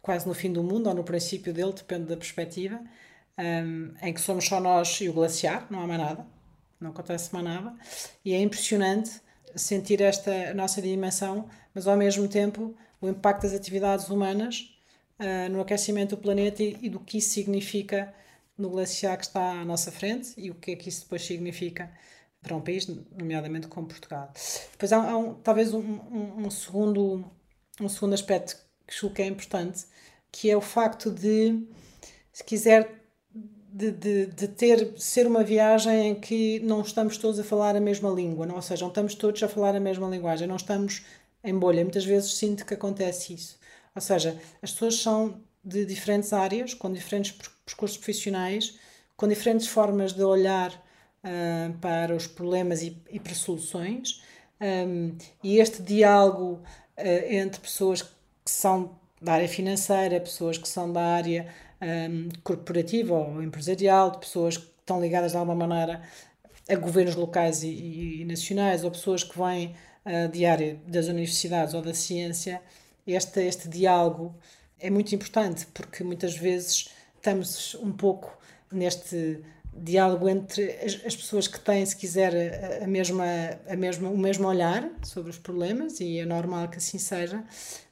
quase 0.02 0.28
no 0.28 0.34
fim 0.34 0.52
do 0.52 0.64
mundo 0.64 0.88
ou 0.88 0.96
no 0.96 1.04
princípio 1.04 1.54
dele 1.54 1.74
depende 1.74 2.06
da 2.06 2.18
perspectiva 2.18 2.82
um, 3.38 3.94
em 4.02 4.14
que 4.14 4.22
somos 4.22 4.46
só 4.46 4.60
nós 4.60 5.00
e 5.02 5.10
o 5.10 5.14
glaciar 5.14 5.68
não 5.70 5.82
há 5.82 5.88
mais 5.88 6.02
nada 6.02 6.26
não 6.80 6.92
acontece 6.92 7.34
mais 7.34 7.46
nada. 7.46 7.76
E 8.24 8.34
é 8.34 8.42
impressionante 8.42 9.22
sentir 9.56 10.02
esta 10.02 10.54
nossa 10.54 10.82
dimensão 10.82 11.50
mas 11.74 11.88
ao 11.88 11.98
mesmo 11.98 12.28
tempo 12.28 12.76
o 13.02 13.08
impacto 13.08 13.44
das 13.44 13.54
atividades 13.54 14.10
humanas 14.10 14.76
uh, 15.20 15.50
no 15.52 15.62
aquecimento 15.62 16.16
do 16.16 16.22
planeta 16.22 16.64
e, 16.64 16.78
e 16.82 16.90
do 16.90 17.00
que 17.00 17.18
isso 17.18 17.30
significa 17.30 18.14
no 18.58 18.70
glaciar 18.70 19.18
que 19.18 19.26
está 19.26 19.62
à 19.62 19.66
nossa 19.66 19.92
frente 19.92 20.34
e 20.38 20.52
o 20.52 20.56
que 20.56 20.72
é 20.72 20.76
que 20.76 20.90
isso 20.90 21.04
depois 21.04 21.26
significa 21.26 21.90
para 22.42 22.56
um 22.56 22.62
país, 22.62 22.88
nomeadamente 23.18 23.68
como 23.68 23.88
Portugal. 23.88 24.32
Depois 24.72 24.94
há, 24.94 25.12
há 25.12 25.18
um, 25.18 25.34
talvez 25.36 25.74
um, 25.74 25.80
um, 25.80 26.46
um, 26.46 26.50
segundo, 26.50 27.26
um 27.80 27.90
segundo 27.90 28.14
aspecto 28.14 28.58
que 28.88 28.96
julgo 28.96 29.16
que 29.16 29.22
é 29.22 29.28
importante, 29.28 29.86
que 30.32 30.50
é 30.50 30.56
o 30.56 30.62
facto 30.62 31.12
de, 31.12 31.68
se 32.32 32.44
quiser, 32.44 32.99
de, 33.72 33.92
de, 33.92 34.26
de 34.28 34.48
ter, 34.48 34.94
ser 34.98 35.28
uma 35.28 35.44
viagem 35.44 36.10
em 36.10 36.16
que 36.16 36.60
não 36.62 36.82
estamos 36.82 37.18
todos 37.18 37.40
a 37.40 37.44
falar 37.44 37.76
a 37.76 37.80
mesma 37.80 38.10
língua, 38.10 38.46
não? 38.46 38.56
ou 38.56 38.62
seja, 38.62 38.82
não 38.82 38.90
estamos 38.90 39.16
todos 39.16 39.42
a 39.44 39.48
falar 39.48 39.76
a 39.76 39.80
mesma 39.80 40.08
linguagem, 40.08 40.48
não 40.48 40.56
estamos 40.56 41.04
em 41.44 41.58
bolha. 41.58 41.84
Muitas 41.84 42.06
vezes 42.06 42.34
sinto 42.34 42.66
que 42.66 42.74
acontece 42.74 43.34
isso. 43.34 43.60
Ou 43.96 44.02
seja, 44.02 44.40
as 44.62 44.72
pessoas 44.72 44.96
são 44.96 45.40
de 45.64 45.86
diferentes 45.86 46.34
áreas, 46.34 46.74
com 46.74 46.92
diferentes 46.92 47.38
percursos 47.66 47.98
profissionais, 47.98 48.78
com 49.16 49.28
diferentes 49.28 49.68
formas 49.68 50.14
de 50.14 50.24
olhar 50.24 50.72
uh, 50.72 51.78
para 51.80 52.16
os 52.16 52.26
problemas 52.26 52.82
e, 52.82 52.98
e 53.12 53.20
para 53.20 53.34
soluções. 53.34 54.24
Um, 54.62 55.16
e 55.44 55.60
este 55.60 55.82
diálogo 55.82 56.62
uh, 56.98 57.34
entre 57.34 57.60
pessoas 57.62 58.02
que 58.02 58.10
são 58.46 58.98
da 59.22 59.34
área 59.34 59.48
financeira, 59.48 60.20
pessoas 60.20 60.58
que 60.58 60.68
são 60.68 60.92
da 60.92 61.02
área 61.02 61.48
um, 61.82 62.30
corporativa 62.44 63.14
ou 63.14 63.42
empresarial, 63.42 64.12
de 64.12 64.20
pessoas 64.20 64.58
que 64.58 64.68
estão 64.80 65.02
ligadas 65.02 65.32
de 65.32 65.38
alguma 65.38 65.68
maneira 65.68 66.02
a 66.68 66.76
governos 66.76 67.16
locais 67.16 67.64
e, 67.64 67.68
e, 67.68 68.22
e 68.22 68.26
nacionais, 68.26 68.84
ou 68.84 68.92
pessoas 68.92 69.24
que 69.24 69.38
vêm 69.38 69.76
uh, 70.06 70.30
de 70.30 70.46
área 70.46 70.80
das 70.88 71.08
universidades 71.08 71.74
ou 71.74 71.82
da 71.82 71.94
ciência, 71.94 72.62
este, 73.08 73.42
este 73.42 73.68
diálogo 73.68 74.36
é 74.80 74.90
muito 74.90 75.14
importante 75.14 75.68
porque 75.74 76.04
muitas 76.04 76.38
vezes 76.38 76.90
estamos 77.16 77.76
um 77.76 77.92
pouco 77.92 78.38
neste 78.72 79.42
diálogo 79.74 80.28
entre 80.28 80.72
as, 80.84 81.06
as 81.06 81.16
pessoas 81.16 81.48
que 81.48 81.60
têm, 81.60 81.86
se 81.86 81.96
quiser, 81.96 82.82
a, 82.84 82.88
mesma, 82.88 83.26
a 83.68 83.76
mesma, 83.76 84.10
o 84.10 84.18
mesmo 84.18 84.48
olhar 84.48 84.90
sobre 85.04 85.30
os 85.30 85.38
problemas, 85.38 86.00
e 86.00 86.20
é 86.20 86.26
normal 86.26 86.68
que 86.70 86.78
assim 86.78 86.98
seja, 86.98 87.44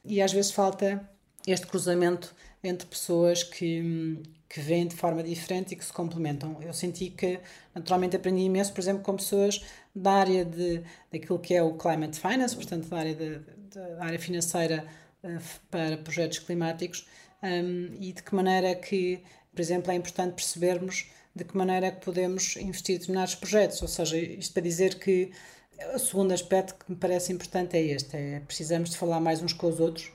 e 0.03 0.21
às 0.21 0.33
vezes 0.33 0.51
falta 0.51 1.07
este 1.45 1.65
cruzamento 1.67 2.35
entre 2.67 2.87
pessoas 2.87 3.43
que, 3.43 4.21
que 4.49 4.59
veem 4.59 4.87
de 4.87 4.95
forma 4.95 5.23
diferente 5.23 5.73
e 5.73 5.75
que 5.75 5.85
se 5.85 5.93
complementam. 5.93 6.57
Eu 6.61 6.73
senti 6.73 7.09
que, 7.09 7.39
naturalmente, 7.73 8.15
aprendi 8.15 8.41
imenso, 8.41 8.73
por 8.73 8.81
exemplo, 8.81 9.03
com 9.03 9.15
pessoas 9.15 9.63
da 9.95 10.11
área 10.11 10.45
de, 10.45 10.83
daquilo 11.11 11.39
que 11.39 11.53
é 11.53 11.63
o 11.63 11.73
climate 11.73 12.19
finance, 12.19 12.55
portanto, 12.55 12.87
da 12.87 12.97
área, 12.97 13.15
de, 13.15 13.39
da 13.73 14.03
área 14.05 14.19
financeira 14.19 14.85
uh, 15.23 15.59
para 15.69 15.97
projetos 15.97 16.39
climáticos, 16.39 17.07
um, 17.43 17.95
e 17.99 18.13
de 18.13 18.23
que 18.23 18.33
maneira 18.35 18.75
que, 18.75 19.21
por 19.53 19.61
exemplo, 19.61 19.91
é 19.91 19.95
importante 19.95 20.33
percebermos 20.33 21.07
de 21.35 21.43
que 21.43 21.55
maneira 21.55 21.87
é 21.87 21.91
que 21.91 22.03
podemos 22.03 22.55
investir 22.57 22.95
em 22.95 22.99
determinados 22.99 23.35
projetos. 23.35 23.81
Ou 23.81 23.87
seja, 23.87 24.17
isto 24.17 24.53
para 24.53 24.63
dizer 24.63 24.95
que 24.95 25.31
o 25.93 25.99
segundo 25.99 26.33
aspecto 26.33 26.75
que 26.75 26.91
me 26.91 26.97
parece 26.97 27.31
importante 27.31 27.77
é 27.77 27.81
este: 27.81 28.17
é 28.17 28.39
precisamos 28.41 28.89
de 28.89 28.97
falar 28.97 29.19
mais 29.19 29.41
uns 29.41 29.53
com 29.53 29.67
os 29.67 29.79
outros 29.79 30.11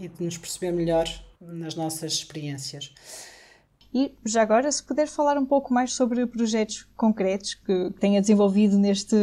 e 0.00 0.08
de 0.08 0.24
nos 0.24 0.38
perceber 0.38 0.72
melhor 0.72 1.06
nas 1.40 1.74
nossas 1.74 2.14
experiências. 2.14 2.92
E 3.92 4.14
já 4.24 4.42
agora, 4.42 4.70
se 4.70 4.82
puder 4.82 5.08
falar 5.08 5.36
um 5.36 5.44
pouco 5.44 5.74
mais 5.74 5.92
sobre 5.92 6.24
projetos 6.26 6.86
concretos 6.96 7.54
que 7.54 7.90
tenha 7.98 8.20
desenvolvido 8.20 8.78
neste, 8.78 9.16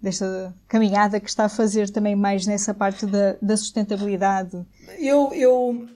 nesta 0.00 0.54
caminhada 0.68 1.18
que 1.18 1.28
está 1.28 1.46
a 1.46 1.48
fazer 1.48 1.90
também 1.90 2.14
mais 2.14 2.46
nessa 2.46 2.72
parte 2.72 3.04
da, 3.04 3.36
da 3.42 3.56
sustentabilidade. 3.56 4.64
Eu, 4.98 5.32
eu, 5.34 5.88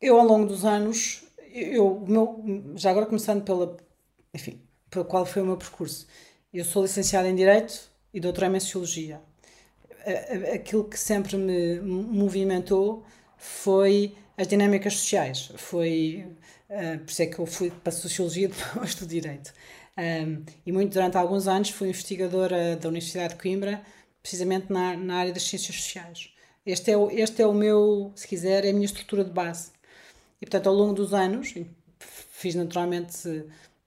eu, 0.00 0.20
ao 0.20 0.26
longo 0.26 0.46
dos 0.46 0.64
anos, 0.64 1.24
eu, 1.52 2.04
meu, 2.06 2.44
já 2.76 2.90
agora 2.90 3.06
começando 3.06 3.42
pela, 3.42 3.76
enfim, 4.32 4.60
pelo 4.88 5.04
qual 5.04 5.26
foi 5.26 5.42
o 5.42 5.46
meu 5.46 5.56
percurso. 5.56 6.06
Eu 6.54 6.64
sou 6.64 6.82
licenciada 6.82 7.28
em 7.28 7.34
Direito 7.34 7.90
e 8.14 8.20
doutorei 8.20 8.48
em 8.48 8.60
Sociologia. 8.60 9.20
Aquilo 10.54 10.84
que 10.84 10.98
sempre 10.98 11.36
me 11.36 11.80
movimentou 11.80 13.04
foi 13.40 14.14
as 14.36 14.46
dinâmicas 14.46 14.94
sociais. 14.94 15.50
Foi 15.56 16.26
uh, 16.68 16.98
por 16.98 17.10
isso 17.10 17.22
é 17.22 17.26
que 17.26 17.38
eu 17.38 17.46
fui 17.46 17.70
para 17.70 17.90
a 17.90 17.96
Sociologia 17.96 18.48
depois 18.52 18.94
do 18.94 19.06
Direito. 19.06 19.52
Um, 19.98 20.44
e 20.64 20.70
muito 20.70 20.92
durante 20.92 21.16
alguns 21.16 21.48
anos 21.48 21.70
fui 21.70 21.88
investigadora 21.88 22.76
da 22.76 22.88
Universidade 22.88 23.34
de 23.34 23.40
Coimbra, 23.40 23.82
precisamente 24.22 24.72
na, 24.72 24.96
na 24.96 25.16
área 25.16 25.32
das 25.32 25.42
ciências 25.42 25.76
sociais. 25.76 26.30
Este 26.64 26.92
é, 26.92 26.96
o, 26.96 27.10
este 27.10 27.42
é 27.42 27.46
o 27.46 27.54
meu, 27.54 28.12
se 28.14 28.28
quiser, 28.28 28.64
é 28.64 28.70
a 28.70 28.72
minha 28.72 28.84
estrutura 28.84 29.24
de 29.24 29.30
base. 29.30 29.70
E 30.40 30.46
portanto, 30.46 30.68
ao 30.68 30.74
longo 30.74 30.94
dos 30.94 31.12
anos, 31.14 31.54
fiz 31.98 32.54
naturalmente 32.54 33.44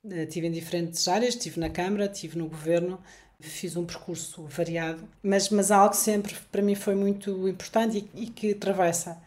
eh, 0.10 0.28
em 0.36 0.52
diferentes 0.52 1.08
áreas, 1.08 1.36
estive 1.36 1.60
na 1.60 1.70
Câmara, 1.70 2.06
estive 2.06 2.38
no 2.38 2.48
Governo, 2.48 3.00
fiz 3.40 3.76
um 3.76 3.86
percurso 3.86 4.44
variado, 4.48 5.08
mas, 5.22 5.50
mas 5.50 5.72
algo 5.72 5.96
sempre 5.96 6.36
para 6.52 6.62
mim 6.62 6.76
foi 6.76 6.96
muito 6.96 7.48
importante 7.48 8.10
e, 8.16 8.24
e 8.24 8.28
que 8.28 8.52
atravessa, 8.52 9.22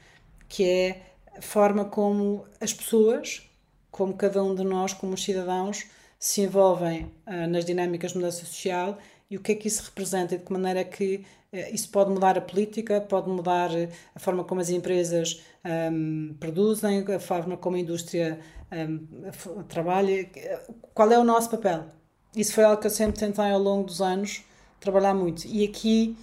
que 0.48 0.64
é 0.64 1.02
a 1.36 1.42
forma 1.42 1.84
como 1.84 2.44
as 2.60 2.72
pessoas, 2.72 3.42
como 3.90 4.14
cada 4.14 4.42
um 4.42 4.54
de 4.54 4.64
nós, 4.64 4.92
como 4.92 5.14
os 5.14 5.22
cidadãos, 5.22 5.86
se 6.18 6.42
envolvem 6.42 7.12
uh, 7.26 7.46
nas 7.48 7.64
dinâmicas 7.64 8.12
de 8.12 8.18
mudança 8.18 8.44
social 8.44 8.98
e 9.30 9.36
o 9.36 9.40
que 9.40 9.52
é 9.52 9.54
que 9.54 9.68
isso 9.68 9.82
representa 9.84 10.34
e 10.34 10.38
de 10.38 10.44
que 10.44 10.52
maneira 10.52 10.80
é 10.80 10.84
que 10.84 11.24
uh, 11.52 11.74
isso 11.74 11.90
pode 11.90 12.10
mudar 12.10 12.38
a 12.38 12.40
política, 12.40 13.00
pode 13.00 13.28
mudar 13.28 13.70
a 14.14 14.18
forma 14.18 14.44
como 14.44 14.60
as 14.60 14.70
empresas 14.70 15.42
um, 15.92 16.34
produzem, 16.40 17.04
a 17.14 17.20
forma 17.20 17.56
como 17.56 17.76
a 17.76 17.80
indústria 17.80 18.38
um, 18.72 19.62
trabalha, 19.64 20.28
qual 20.94 21.10
é 21.10 21.18
o 21.18 21.24
nosso 21.24 21.50
papel. 21.50 21.86
Isso 22.34 22.52
foi 22.52 22.64
algo 22.64 22.80
que 22.80 22.86
eu 22.86 22.90
sempre 22.90 23.18
tentei 23.18 23.50
ao 23.50 23.60
longo 23.60 23.84
dos 23.84 24.00
anos 24.00 24.42
trabalhar 24.80 25.14
muito. 25.14 25.46
E 25.46 25.64
aqui 25.64 26.16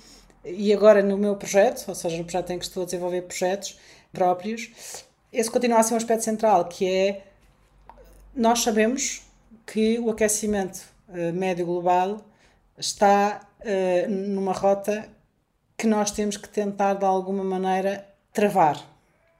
e 0.45 0.73
agora 0.73 1.01
no 1.01 1.17
meu 1.17 1.35
projeto, 1.35 1.85
ou 1.87 1.95
seja, 1.95 2.17
no 2.17 2.25
projeto 2.25 2.51
em 2.51 2.59
que 2.59 2.65
estou 2.65 2.83
a 2.83 2.85
desenvolver 2.85 3.21
projetos 3.21 3.79
próprios, 4.13 4.69
esse 5.33 5.49
continua 5.49 5.79
a 5.79 5.83
ser 5.83 5.95
um 5.95 5.97
aspecto 5.97 6.23
central, 6.23 6.65
que 6.65 6.87
é 6.87 7.23
nós 8.35 8.59
sabemos 8.59 9.23
que 9.65 9.99
o 9.99 10.09
aquecimento 10.09 10.81
uh, 11.09 11.33
médio 11.33 11.65
global 11.65 12.23
está 12.77 13.47
uh, 13.59 14.09
numa 14.09 14.53
rota 14.53 15.09
que 15.77 15.87
nós 15.87 16.11
temos 16.11 16.37
que 16.37 16.47
tentar 16.47 16.93
de 16.93 17.05
alguma 17.05 17.43
maneira 17.43 18.07
travar. 18.31 18.79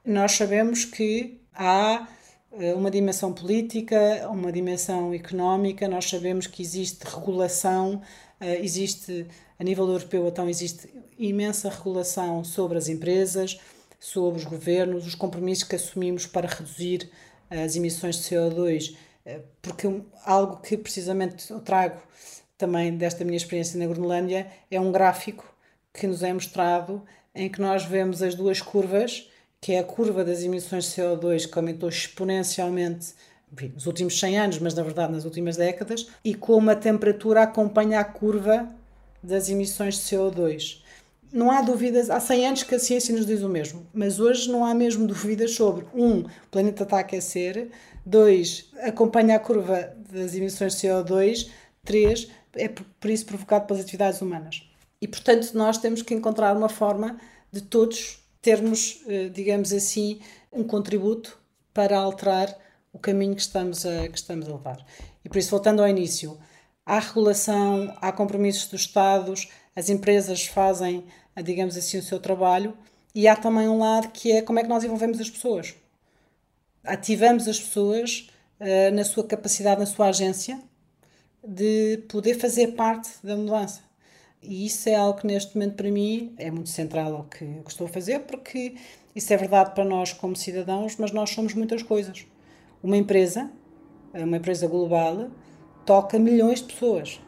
Nós 0.05 0.33
sabemos 0.33 0.83
que 0.83 1.39
há 1.53 2.07
uh, 2.51 2.75
uma 2.75 2.89
dimensão 2.89 3.31
política, 3.31 4.27
uma 4.29 4.51
dimensão 4.51 5.13
económica, 5.13 5.87
nós 5.87 6.09
sabemos 6.09 6.47
que 6.47 6.61
existe 6.61 7.03
regulação, 7.03 8.01
existe 8.61 9.25
a 9.57 9.63
nível 9.63 9.87
europeu, 9.87 10.27
então 10.27 10.49
existe 10.49 10.89
imensa 11.17 11.69
regulação 11.69 12.43
sobre 12.43 12.77
as 12.77 12.89
empresas, 12.89 13.57
sobre 14.03 14.37
os 14.37 14.43
governos, 14.43 15.07
os 15.07 15.15
compromissos 15.15 15.63
que 15.63 15.77
assumimos 15.77 16.25
para 16.25 16.45
reduzir 16.45 17.09
as 17.49 17.77
emissões 17.77 18.17
de 18.17 18.23
CO2, 18.23 18.97
eh, 19.25 19.39
porque 19.61 19.87
algo 20.25 20.57
que 20.57 20.75
precisamente 20.75 21.49
eu 21.49 21.61
trago 21.61 22.01
também 22.57 22.97
desta 22.97 23.23
minha 23.23 23.37
experiência 23.37 23.79
na 23.79 23.87
Groenlândia 23.87 24.47
é 24.69 24.77
um 24.77 24.91
gráfico 24.91 25.45
que 25.93 26.05
nos 26.05 26.21
é 26.21 26.33
mostrado 26.33 27.01
em 27.33 27.47
que 27.47 27.61
nós 27.61 27.85
vemos 27.85 28.21
as 28.21 28.35
duas 28.35 28.61
curvas, 28.61 29.31
que 29.61 29.71
é 29.71 29.79
a 29.79 29.83
curva 29.85 30.25
das 30.25 30.43
emissões 30.43 30.83
de 30.83 31.01
CO2 31.01 31.49
que 31.49 31.57
aumentou 31.57 31.87
exponencialmente 31.87 33.13
enfim, 33.53 33.71
nos 33.73 33.85
últimos 33.85 34.19
100 34.19 34.37
anos, 34.37 34.59
mas 34.59 34.73
na 34.73 34.83
verdade 34.83 35.13
nas 35.13 35.23
últimas 35.23 35.55
décadas, 35.55 36.09
e 36.25 36.35
como 36.35 36.69
a 36.69 36.75
temperatura 36.75 37.43
acompanha 37.43 38.01
a 38.01 38.03
curva 38.03 38.67
das 39.23 39.47
emissões 39.47 39.95
de 39.95 40.01
CO2. 40.01 40.82
Não 41.33 41.49
há 41.49 41.63
dúvidas, 41.63 42.11
há 42.11 42.19
100 42.19 42.47
anos 42.47 42.61
que 42.61 42.75
a 42.75 42.79
ciência 42.79 43.11
nos 43.15 43.25
diz 43.25 43.41
o 43.41 43.49
mesmo, 43.49 43.87
mas 43.91 44.19
hoje 44.19 44.51
não 44.51 44.63
há 44.63 44.71
mesmo 44.75 45.07
dúvidas 45.07 45.55
sobre, 45.55 45.83
um, 45.91 46.19
o 46.19 46.49
planeta 46.51 46.83
está 46.83 46.97
a 46.97 46.99
aquecer, 46.99 47.71
dois, 48.05 48.69
acompanha 48.83 49.35
a 49.35 49.39
curva 49.39 49.95
das 50.11 50.35
emissões 50.35 50.79
de 50.79 50.87
CO2, 50.87 51.49
três, 51.83 52.29
é 52.53 52.67
por 52.69 53.09
isso 53.09 53.25
provocado 53.25 53.65
pelas 53.65 53.81
atividades 53.81 54.21
humanas. 54.21 54.61
E, 55.01 55.07
portanto, 55.07 55.53
nós 55.55 55.79
temos 55.79 56.03
que 56.03 56.13
encontrar 56.13 56.55
uma 56.55 56.69
forma 56.69 57.17
de 57.51 57.61
todos 57.61 58.19
termos, 58.39 59.01
eh, 59.07 59.29
digamos 59.29 59.73
assim, 59.73 60.19
um 60.51 60.63
contributo 60.63 61.39
para 61.73 61.97
alterar 61.97 62.55
o 62.91 62.99
caminho 62.99 63.33
que 63.33 63.41
estamos 63.41 63.87
a, 63.87 64.07
que 64.07 64.19
estamos 64.19 64.47
a 64.47 64.51
levar. 64.51 64.85
E 65.25 65.29
por 65.29 65.39
isso, 65.39 65.49
voltando 65.49 65.81
ao 65.81 65.87
início, 65.87 66.37
há 66.85 66.99
regulação, 66.99 67.91
há 67.99 68.11
compromissos 68.11 68.69
dos 68.69 68.81
Estados, 68.81 69.49
as 69.75 69.89
empresas 69.89 70.45
fazem, 70.45 71.03
digamos 71.41 71.77
assim, 71.77 71.97
o 71.97 72.03
seu 72.03 72.19
trabalho, 72.19 72.77
e 73.15 73.27
há 73.27 73.35
também 73.35 73.67
um 73.67 73.77
lado 73.77 74.09
que 74.09 74.31
é 74.31 74.41
como 74.41 74.59
é 74.59 74.63
que 74.63 74.69
nós 74.69 74.83
envolvemos 74.83 75.19
as 75.19 75.29
pessoas. 75.29 75.75
Ativamos 76.83 77.47
as 77.47 77.59
pessoas 77.59 78.29
uh, 78.59 78.93
na 78.93 79.03
sua 79.03 79.23
capacidade, 79.23 79.79
na 79.79 79.85
sua 79.85 80.07
agência, 80.07 80.59
de 81.45 82.03
poder 82.09 82.35
fazer 82.35 82.69
parte 82.69 83.09
da 83.23 83.35
mudança. 83.35 83.81
E 84.41 84.65
isso 84.65 84.89
é 84.89 84.95
algo 84.95 85.19
que 85.19 85.27
neste 85.27 85.55
momento 85.55 85.75
para 85.75 85.89
mim 85.89 86.33
é 86.37 86.51
muito 86.51 86.69
central 86.69 87.15
ao 87.15 87.23
que, 87.23 87.45
estou 87.67 87.87
a 87.87 87.89
fazer, 87.89 88.19
porque 88.21 88.75
isso 89.15 89.31
é 89.31 89.37
verdade 89.37 89.73
para 89.73 89.85
nós 89.85 90.11
como 90.11 90.35
cidadãos, 90.35 90.95
mas 90.97 91.11
nós 91.11 91.29
somos 91.29 91.53
muitas 91.53 91.81
coisas. 91.81 92.25
Uma 92.81 92.97
empresa, 92.97 93.49
uma 94.13 94.37
empresa 94.37 94.67
global, 94.67 95.29
toca 95.85 96.19
milhões 96.19 96.59
de 96.59 96.73
pessoas. 96.73 97.21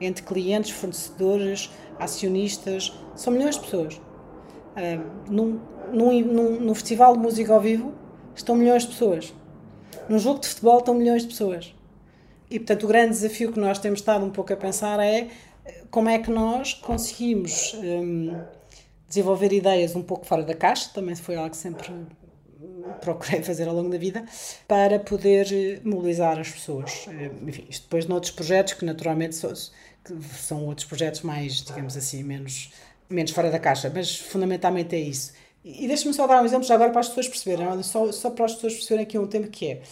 Entre 0.00 0.22
clientes, 0.22 0.70
fornecedores, 0.70 1.70
acionistas, 1.98 2.92
são 3.14 3.32
milhões 3.32 3.56
de 3.56 3.62
pessoas. 3.62 3.94
Uh, 3.94 5.30
num, 5.30 5.60
num, 5.92 6.20
num, 6.22 6.60
num, 6.60 6.74
festival 6.74 7.14
de 7.14 7.18
música 7.18 7.52
ao 7.52 7.60
vivo 7.60 7.92
estão 8.34 8.54
milhões 8.54 8.82
de 8.82 8.90
pessoas. 8.90 9.34
Num 10.08 10.18
jogo 10.18 10.40
de 10.40 10.48
futebol 10.48 10.78
estão 10.78 10.94
milhões 10.94 11.22
de 11.22 11.28
pessoas. 11.28 11.74
E, 12.50 12.58
portanto, 12.58 12.84
o 12.84 12.86
grande 12.86 13.10
desafio 13.10 13.52
que 13.52 13.58
nós 13.58 13.78
temos 13.78 14.00
estado 14.00 14.24
um 14.24 14.30
pouco 14.30 14.52
a 14.52 14.56
pensar 14.56 15.00
é 15.00 15.28
como 15.90 16.08
é 16.08 16.18
que 16.18 16.30
nós 16.30 16.74
conseguimos 16.74 17.74
um, 17.74 18.40
desenvolver 19.08 19.52
ideias 19.52 19.94
um 19.96 20.02
pouco 20.02 20.26
fora 20.26 20.42
da 20.42 20.54
caixa, 20.54 20.90
também 20.92 21.14
foi 21.14 21.36
algo 21.36 21.50
que 21.50 21.56
sempre 21.56 21.92
procurei 23.00 23.42
fazer 23.42 23.68
ao 23.68 23.74
longo 23.74 23.90
da 23.90 23.98
vida 23.98 24.24
para 24.66 24.98
poder 24.98 25.46
eh, 25.52 25.80
mobilizar 25.84 26.38
as 26.38 26.50
pessoas. 26.50 27.06
Eh, 27.08 27.30
enfim, 27.46 27.66
isto 27.68 27.84
depois 27.84 28.06
noutros 28.06 28.32
projetos 28.32 28.74
que 28.74 28.84
naturalmente 28.84 29.36
são 30.38 30.66
outros 30.66 30.86
projetos 30.86 31.22
mais, 31.22 31.62
digamos 31.62 31.96
assim, 31.96 32.22
menos, 32.22 32.72
menos 33.08 33.32
fora 33.32 33.50
da 33.50 33.58
caixa, 33.58 33.90
mas 33.94 34.16
fundamentalmente 34.16 34.94
é 34.94 35.00
isso. 35.00 35.32
E 35.64 35.86
deixa-me 35.86 36.14
só 36.14 36.26
dar 36.26 36.42
um 36.42 36.44
exemplo 36.44 36.66
já 36.66 36.74
agora 36.74 36.90
para 36.90 37.00
as 37.00 37.08
pessoas 37.08 37.28
perceberem, 37.28 37.82
só, 37.82 38.10
só 38.12 38.30
para 38.30 38.44
as 38.44 38.54
pessoas 38.54 38.74
perceberem 38.74 39.04
aqui 39.04 39.18
um 39.18 39.26
tema 39.26 39.46
que 39.46 39.66
é 39.66 39.82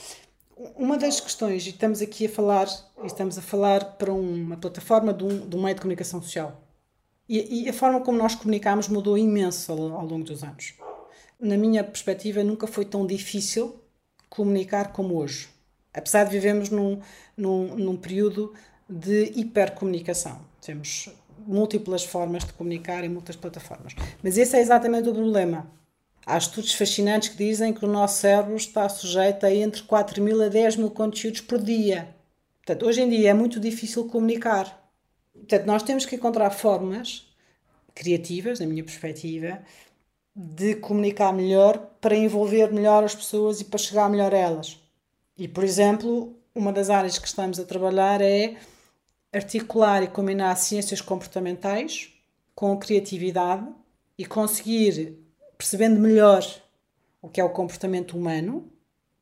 uma 0.74 0.96
das 0.96 1.20
questões, 1.20 1.66
e 1.66 1.70
estamos 1.70 2.00
aqui 2.00 2.26
a 2.26 2.28
falar, 2.30 2.66
estamos 3.04 3.36
a 3.36 3.42
falar 3.42 3.84
para 3.98 4.12
uma 4.12 4.56
plataforma 4.56 5.12
de 5.12 5.22
um, 5.24 5.48
de 5.48 5.54
um 5.54 5.62
meio 5.62 5.74
de 5.74 5.80
comunicação 5.82 6.22
social. 6.22 6.62
E, 7.28 7.64
e, 7.64 7.68
a 7.68 7.72
forma 7.72 8.00
como 8.00 8.16
nós 8.16 8.34
comunicamos 8.34 8.88
mudou 8.88 9.18
imenso 9.18 9.72
ao, 9.72 9.78
ao 9.98 10.06
longo 10.06 10.24
dos 10.24 10.42
anos 10.44 10.74
na 11.38 11.56
minha 11.56 11.84
perspectiva, 11.84 12.42
nunca 12.42 12.66
foi 12.66 12.84
tão 12.84 13.06
difícil 13.06 13.80
comunicar 14.28 14.92
como 14.92 15.16
hoje. 15.16 15.48
Apesar 15.92 16.24
de 16.24 16.30
vivemos 16.30 16.70
num, 16.70 17.00
num, 17.36 17.76
num 17.76 17.96
período 17.96 18.52
de 18.88 19.32
hipercomunicação. 19.34 20.40
Temos 20.60 21.08
múltiplas 21.46 22.04
formas 22.04 22.44
de 22.44 22.52
comunicar 22.52 23.04
em 23.04 23.08
muitas 23.08 23.36
plataformas. 23.36 23.94
Mas 24.22 24.36
esse 24.36 24.56
é 24.56 24.60
exatamente 24.60 25.08
o 25.08 25.14
problema. 25.14 25.70
Há 26.24 26.38
estudos 26.38 26.74
fascinantes 26.74 27.28
que 27.28 27.36
dizem 27.36 27.72
que 27.72 27.84
o 27.84 27.88
nosso 27.88 28.20
cérebro 28.20 28.56
está 28.56 28.88
sujeito 28.88 29.46
a 29.46 29.54
entre 29.54 29.82
4 29.82 30.22
mil 30.22 30.42
a 30.42 30.48
10 30.48 30.76
mil 30.76 30.90
conteúdos 30.90 31.40
por 31.40 31.62
dia. 31.62 32.08
Portanto, 32.64 32.86
hoje 32.86 33.00
em 33.00 33.08
dia 33.08 33.30
é 33.30 33.34
muito 33.34 33.60
difícil 33.60 34.06
comunicar. 34.08 34.90
Portanto, 35.32 35.66
nós 35.66 35.82
temos 35.84 36.04
que 36.04 36.16
encontrar 36.16 36.50
formas 36.50 37.32
criativas, 37.94 38.58
na 38.58 38.66
minha 38.66 38.82
perspectiva, 38.82 39.60
de 40.34 40.74
comunicar 40.74 41.32
melhor 41.32 41.78
para 42.00 42.16
envolver 42.16 42.72
melhor 42.72 43.04
as 43.04 43.14
pessoas 43.14 43.60
e 43.60 43.64
para 43.64 43.78
chegar 43.78 44.10
melhor 44.10 44.34
a 44.34 44.38
elas. 44.38 44.78
E, 45.38 45.46
por 45.46 45.62
exemplo, 45.62 46.36
uma 46.54 46.72
das 46.72 46.90
áreas 46.90 47.18
que 47.18 47.28
estamos 47.28 47.60
a 47.60 47.64
trabalhar 47.64 48.20
é 48.20 48.56
articular 49.36 50.02
e 50.02 50.08
combinar 50.08 50.56
ciências 50.56 51.00
comportamentais 51.00 52.12
com 52.54 52.76
criatividade 52.78 53.68
e 54.16 54.24
conseguir, 54.24 55.18
percebendo 55.58 56.00
melhor 56.00 56.44
o 57.20 57.28
que 57.28 57.40
é 57.40 57.44
o 57.44 57.50
comportamento 57.50 58.16
humano, 58.16 58.72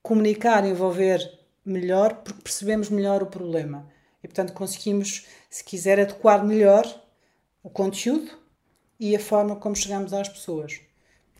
comunicar 0.02 0.64
envolver 0.64 1.18
melhor 1.64 2.22
porque 2.22 2.42
percebemos 2.42 2.90
melhor 2.90 3.22
o 3.22 3.26
problema. 3.26 3.88
E, 4.22 4.28
portanto, 4.28 4.52
conseguimos, 4.52 5.26
se 5.50 5.64
quiser, 5.64 5.98
adequar 5.98 6.44
melhor 6.44 6.84
o 7.62 7.68
conteúdo 7.68 8.30
e 9.00 9.16
a 9.16 9.20
forma 9.20 9.56
como 9.56 9.74
chegamos 9.74 10.12
às 10.12 10.28
pessoas. 10.28 10.80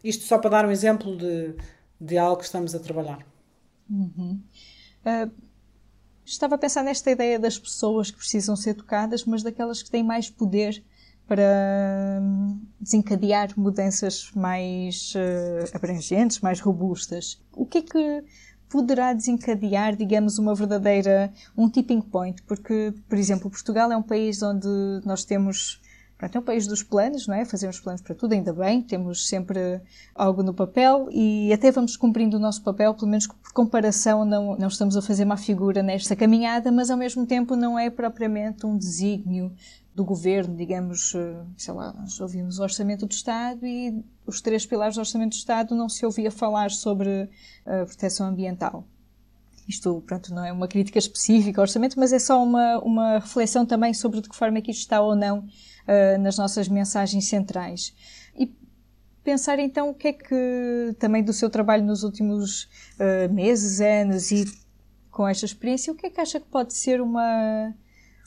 Isto 0.03 0.25
só 0.25 0.39
para 0.39 0.51
dar 0.51 0.67
um 0.67 0.71
exemplo 0.71 1.17
de, 1.17 1.55
de 2.01 2.19
algo 2.19 2.39
que 2.39 2.45
estamos 2.45 2.75
a 2.75 2.81
trabalhar. 2.81 3.25
Uhum. 3.89 4.43
Uh, 5.05 5.31
estava 6.25 6.55
a 6.55 6.59
pensar 6.59 6.83
nesta 6.83 7.11
ideia 7.11 7.39
das 7.39 7.59
pessoas 7.59 8.11
que 8.11 8.19
precisam 8.19 8.57
ser 8.57 8.75
tocadas, 8.75 9.25
mas 9.25 9.43
daquelas 9.43 9.83
que 9.83 9.91
têm 9.91 10.03
mais 10.03 10.31
poder 10.31 10.83
para 11.27 12.21
hum, 12.21 12.61
desencadear 12.81 13.51
mudanças 13.57 14.31
mais 14.35 15.15
uh, 15.15 15.77
abrangentes, 15.77 16.41
mais 16.41 16.61
robustas. 16.61 17.41
O 17.53 17.65
que 17.65 17.79
é 17.79 17.83
que 17.83 18.25
poderá 18.69 19.13
desencadear, 19.13 19.97
digamos, 19.97 20.39
uma 20.39 20.55
verdadeira, 20.55 21.33
um 21.57 21.69
tipping 21.69 22.01
point? 22.01 22.43
Porque, 22.43 22.93
por 23.09 23.17
exemplo, 23.17 23.51
Portugal 23.51 23.91
é 23.91 23.97
um 23.97 24.03
país 24.03 24.43
onde 24.43 24.69
nós 25.05 25.25
temos 25.25 25.81
Pronto, 26.16 26.37
é 26.37 26.40
um 26.40 26.44
país 26.44 26.66
dos 26.66 26.83
planos, 26.83 27.27
não 27.27 27.35
é? 27.35 27.44
Fazemos 27.44 27.81
planos 27.81 28.00
para 28.00 28.14
tudo, 28.14 28.33
ainda 28.33 28.53
bem, 28.53 28.81
temos 28.81 29.29
sempre 29.29 29.81
algo 30.14 30.42
no 30.42 30.55
papel 30.55 31.09
e 31.11 31.53
até 31.53 31.72
vamos 31.72 31.96
cumprindo 31.96 32.37
o 32.37 32.40
nosso 32.40 32.62
papel, 32.62 32.94
pelo 32.94 33.09
menos 33.09 33.27
por 33.27 33.53
comparação, 33.53 34.24
não, 34.24 34.57
não 34.57 34.68
estamos 34.68 34.96
a 34.96 35.03
fazer 35.03 35.24
má 35.24 35.37
figura 35.37 35.83
nesta 35.83 36.14
caminhada, 36.14 36.70
mas 36.70 36.88
ao 36.88 36.96
mesmo 36.96 37.27
tempo 37.27 37.57
não 37.57 37.77
é 37.79 37.90
propriamente 37.90 38.64
um 38.64 38.79
desígnio 38.79 39.53
do 39.92 40.05
governo, 40.05 40.57
digamos, 40.57 41.14
eh, 41.14 41.44
sei 41.57 41.74
lá, 41.74 41.92
nós 41.92 42.20
ouvimos 42.20 42.59
o 42.59 42.62
Orçamento 42.62 43.07
do 43.07 43.12
Estado 43.12 43.64
e 43.66 44.05
os 44.27 44.40
três 44.40 44.66
pilares 44.66 44.96
do 44.96 45.00
Orçamento 45.00 45.31
do 45.31 45.38
Estado 45.38 45.74
não 45.74 45.88
se 45.88 46.05
ouvia 46.05 46.31
falar 46.31 46.70
sobre 46.70 47.29
a 47.64 47.85
proteção 47.85 48.27
ambiental. 48.27 48.85
Isto, 49.68 50.03
pronto, 50.07 50.35
não 50.35 50.44
é 50.44 50.53
uma 50.53 50.68
crítica 50.68 50.98
específica 50.98 51.61
ao 51.61 51.62
orçamento, 51.62 51.98
mas 51.98 52.12
é 52.12 52.18
só 52.18 52.42
uma, 52.42 52.79
uma 52.81 53.18
reflexão 53.18 53.64
também 53.64 53.94
sobre 53.94 54.20
de 54.20 54.29
que 54.29 54.37
forma 54.37 54.59
é 54.59 54.61
que 54.61 54.70
isto 54.70 54.81
está 54.81 55.00
ou 55.00 55.16
não 55.16 55.40
uh, 55.40 56.18
nas 56.20 56.37
nossas 56.37 56.68
mensagens 56.68 57.29
centrais. 57.29 57.94
E 58.38 58.55
pensar 59.22 59.59
então 59.59 59.88
o 59.88 59.94
que 59.94 60.09
é 60.09 60.12
que, 60.12 60.94
também 60.98 61.22
do 61.22 61.33
seu 61.33 61.48
trabalho 61.48 61.85
nos 61.85 62.03
últimos 62.03 62.64
uh, 62.98 63.33
meses, 63.33 63.81
anos 63.81 64.31
e 64.31 64.44
com 65.11 65.27
esta 65.27 65.46
experiência, 65.46 65.92
o 65.92 65.96
que 65.96 66.07
é 66.07 66.11
que 66.11 66.20
acha 66.20 66.38
que 66.40 66.46
pode 66.46 66.74
ser 66.74 67.00
uma, 67.00 67.72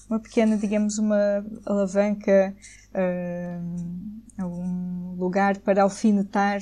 uma 0.10 0.19
pequena, 0.19 0.58
digamos, 0.58 0.97
uma 0.97 1.45
alavanca, 1.65 2.56
uh, 2.95 4.43
um 4.43 5.15
lugar 5.17 5.58
para 5.60 5.84
alfinetar 5.84 6.62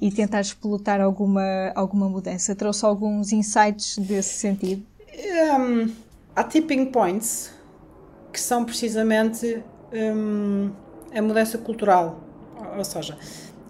e 0.00 0.10
tentar 0.10 0.40
explotar 0.40 1.00
alguma, 1.00 1.72
alguma 1.74 2.08
mudança? 2.08 2.54
Trouxe 2.54 2.84
alguns 2.84 3.32
insights 3.32 3.98
desse 3.98 4.34
sentido? 4.34 4.84
Um, 5.58 5.92
há 6.34 6.44
tipping 6.44 6.86
points 6.86 7.52
que 8.32 8.40
são 8.40 8.64
precisamente 8.64 9.62
um, 9.92 10.72
a 11.14 11.20
mudança 11.20 11.58
cultural. 11.58 12.20
Ou 12.76 12.84
seja, 12.84 13.16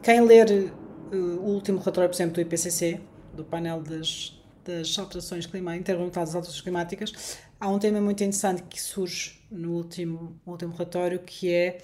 quem 0.02 0.20
ler 0.20 0.72
uh, 1.12 1.16
o 1.16 1.50
último 1.54 1.78
relatório, 1.78 2.08
por 2.08 2.14
exemplo, 2.14 2.35
do 2.35 2.40
IPCC, 2.40 3.00
do 3.35 3.44
painel 3.44 3.82
das, 3.82 4.40
das 4.64 4.96
alterações 4.98 5.46
climáticas, 5.46 5.96
das 5.96 6.35
alterações 6.35 6.61
climáticas, 6.61 7.38
há 7.58 7.68
um 7.68 7.78
tema 7.78 8.00
muito 8.00 8.22
interessante 8.22 8.62
que 8.62 8.80
surge 8.80 9.40
no 9.50 9.72
último, 9.72 10.40
último 10.46 10.72
relatório, 10.72 11.18
que 11.18 11.52
é 11.52 11.78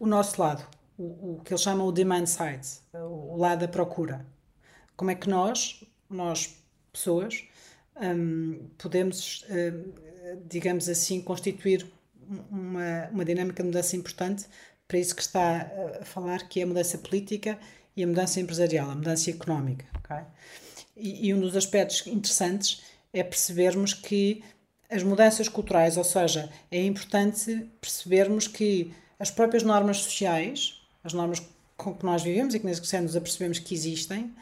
o 0.00 0.06
nosso 0.06 0.40
lado, 0.40 0.66
o, 0.98 1.36
o 1.36 1.40
que 1.44 1.52
eles 1.52 1.62
chamam 1.62 1.86
o 1.86 1.92
demand 1.92 2.26
side, 2.26 2.66
o, 2.92 3.36
lado 3.36 3.60
da 3.60 3.68
procura. 3.68 4.24
Como 4.96 5.10
é 5.10 5.14
que 5.14 5.28
nós, 5.28 5.84
nós 6.08 6.56
pessoas, 6.92 7.44
um, 8.00 8.68
podemos, 8.78 9.44
um, 9.50 9.92
digamos 10.46 10.88
assim, 10.88 11.20
constituir 11.20 11.86
uma, 12.50 13.08
uma 13.10 13.24
dinâmica 13.24 13.62
de 13.62 13.68
mudança 13.68 13.96
importante 13.96 14.46
para 14.86 14.98
isso 14.98 15.14
que 15.14 15.22
está 15.22 15.70
a 16.00 16.04
falar, 16.04 16.48
que 16.48 16.60
é 16.60 16.62
a 16.62 16.66
mudança 16.66 16.98
política 16.98 17.58
e 17.96 18.04
a 18.04 18.06
mudança 18.06 18.40
empresarial, 18.40 18.90
a 18.90 18.94
mudança 18.94 19.30
económica. 19.30 19.86
Okay? 19.98 20.24
E, 20.96 21.28
e 21.28 21.34
um 21.34 21.40
dos 21.40 21.56
aspectos 21.56 22.06
interessantes 22.06 22.82
é 23.12 23.22
percebermos 23.22 23.94
que 23.94 24.42
as 24.90 25.02
mudanças 25.02 25.48
culturais, 25.48 25.96
ou 25.96 26.04
seja, 26.04 26.50
é 26.70 26.84
importante 26.84 27.68
percebermos 27.80 28.46
que 28.46 28.92
as 29.18 29.30
próprias 29.30 29.62
normas 29.62 29.98
sociais, 29.98 30.83
as 31.04 31.12
normas 31.12 31.40
com 31.76 31.94
que 31.94 32.04
nós 32.04 32.22
vivemos 32.22 32.54
e 32.54 32.60
que 32.60 32.66
nesse 32.66 33.00
nos 33.00 33.14
apercebemos 33.14 33.58
que 33.58 33.74
existem, 33.74 34.32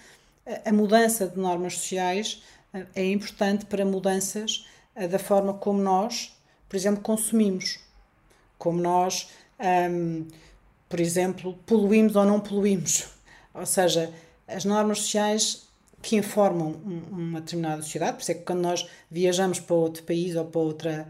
a 0.65 0.73
mudança 0.73 1.27
de 1.27 1.39
normas 1.39 1.75
sociais 1.75 2.43
eh, 2.75 2.87
é 2.95 3.11
importante 3.11 3.67
para 3.67 3.85
mudanças 3.85 4.67
eh, 4.95 5.07
da 5.07 5.19
forma 5.19 5.55
como 5.55 5.81
nós, 5.81 6.37
por 6.69 6.77
exemplo, 6.77 7.03
consumimos, 7.03 7.79
como 8.59 8.81
nós, 8.81 9.29
um, 9.91 10.27
por 10.89 11.01
exemplo, 11.01 11.55
poluímos 11.67 12.17
ou 12.17 12.25
não 12.25 12.41
poluímos. 12.41 13.09
Ou 13.55 13.67
seja, 13.67 14.13
as 14.49 14.65
normas 14.65 14.99
sociais 14.99 15.69
que 16.01 16.17
informam 16.17 16.73
uma 17.11 17.41
determinada 17.41 17.81
sociedade, 17.83 18.17
por 18.17 18.23
isso 18.23 18.33
é 18.33 18.35
que 18.35 18.43
quando 18.43 18.61
nós 18.61 18.89
viajamos 19.11 19.61
para 19.61 19.77
outro 19.77 20.03
país 20.03 20.35
ou 20.35 20.45
para 20.45 20.61
outra, 20.61 21.09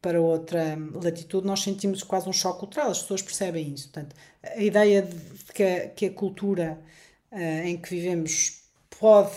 para 0.00 0.20
outra 0.20 0.76
latitude, 1.02 1.46
nós 1.46 1.60
sentimos 1.60 2.02
quase 2.02 2.28
um 2.28 2.32
choque 2.32 2.60
cultural, 2.60 2.90
as 2.90 3.02
pessoas 3.02 3.22
percebem 3.22 3.72
isso. 3.72 3.90
Portanto, 3.90 4.14
a 4.42 4.62
ideia 4.62 5.02
de 5.02 5.52
que 5.52 5.62
a, 5.62 5.88
que 5.88 6.06
a 6.06 6.12
cultura 6.12 6.78
uh, 7.32 7.66
em 7.66 7.76
que 7.76 7.90
vivemos 7.90 8.62
pode, 8.98 9.34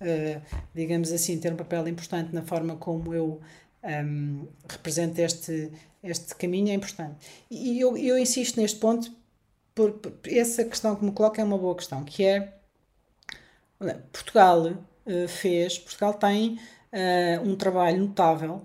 uh, 0.00 0.42
digamos 0.74 1.10
assim, 1.12 1.38
ter 1.40 1.52
um 1.52 1.56
papel 1.56 1.88
importante 1.88 2.34
na 2.34 2.42
forma 2.42 2.76
como 2.76 3.14
eu 3.14 3.40
um, 3.82 3.88
ehm, 3.88 4.48
represento 4.68 5.20
este, 5.20 5.72
este 6.02 6.34
caminho 6.34 6.70
é 6.70 6.74
importante. 6.74 7.16
E 7.50 7.80
eu, 7.80 7.96
eu 7.96 8.18
insisto 8.18 8.60
neste 8.60 8.78
ponto, 8.78 9.10
por, 9.74 9.92
por 9.92 10.12
essa 10.26 10.64
questão 10.64 10.94
que 10.96 11.04
me 11.04 11.12
coloca 11.12 11.40
é 11.40 11.44
uma 11.44 11.58
boa 11.58 11.74
questão, 11.74 12.04
que 12.04 12.24
é 12.24 12.54
Portugal 14.12 14.66
uh, 14.66 15.28
fez, 15.28 15.78
Portugal 15.78 16.14
tem 16.14 16.58
um 17.44 17.54
trabalho 17.56 17.98
notável 17.98 18.62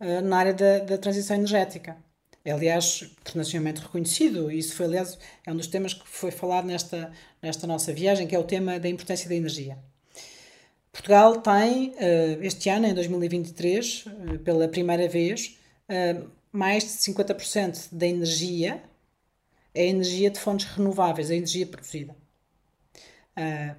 uh, 0.00 0.20
na 0.22 0.38
área 0.38 0.54
da, 0.54 0.78
da 0.78 0.98
transição 0.98 1.36
energética. 1.36 1.96
É, 2.44 2.52
aliás, 2.52 3.02
internacionalmente 3.20 3.82
reconhecido. 3.82 4.50
Isso 4.50 4.74
foi, 4.74 4.86
aliás, 4.86 5.18
é 5.46 5.52
um 5.52 5.56
dos 5.56 5.66
temas 5.66 5.92
que 5.92 6.08
foi 6.08 6.30
falado 6.30 6.64
nesta, 6.64 7.12
nesta 7.42 7.66
nossa 7.66 7.92
viagem, 7.92 8.26
que 8.26 8.34
é 8.34 8.38
o 8.38 8.44
tema 8.44 8.80
da 8.80 8.88
importância 8.88 9.28
da 9.28 9.34
energia. 9.34 9.78
Portugal 10.90 11.40
tem, 11.40 11.94
este 12.40 12.68
ano, 12.68 12.86
em 12.86 12.94
2023, 12.94 14.06
pela 14.42 14.66
primeira 14.66 15.08
vez, 15.08 15.56
mais 16.50 16.82
de 16.82 16.90
50% 16.90 17.90
da 17.92 18.06
energia 18.06 18.82
é 19.74 19.86
energia 19.86 20.30
de 20.30 20.40
fontes 20.40 20.66
renováveis, 20.66 21.30
a 21.30 21.34
energia 21.34 21.66
produzida. 21.66 22.16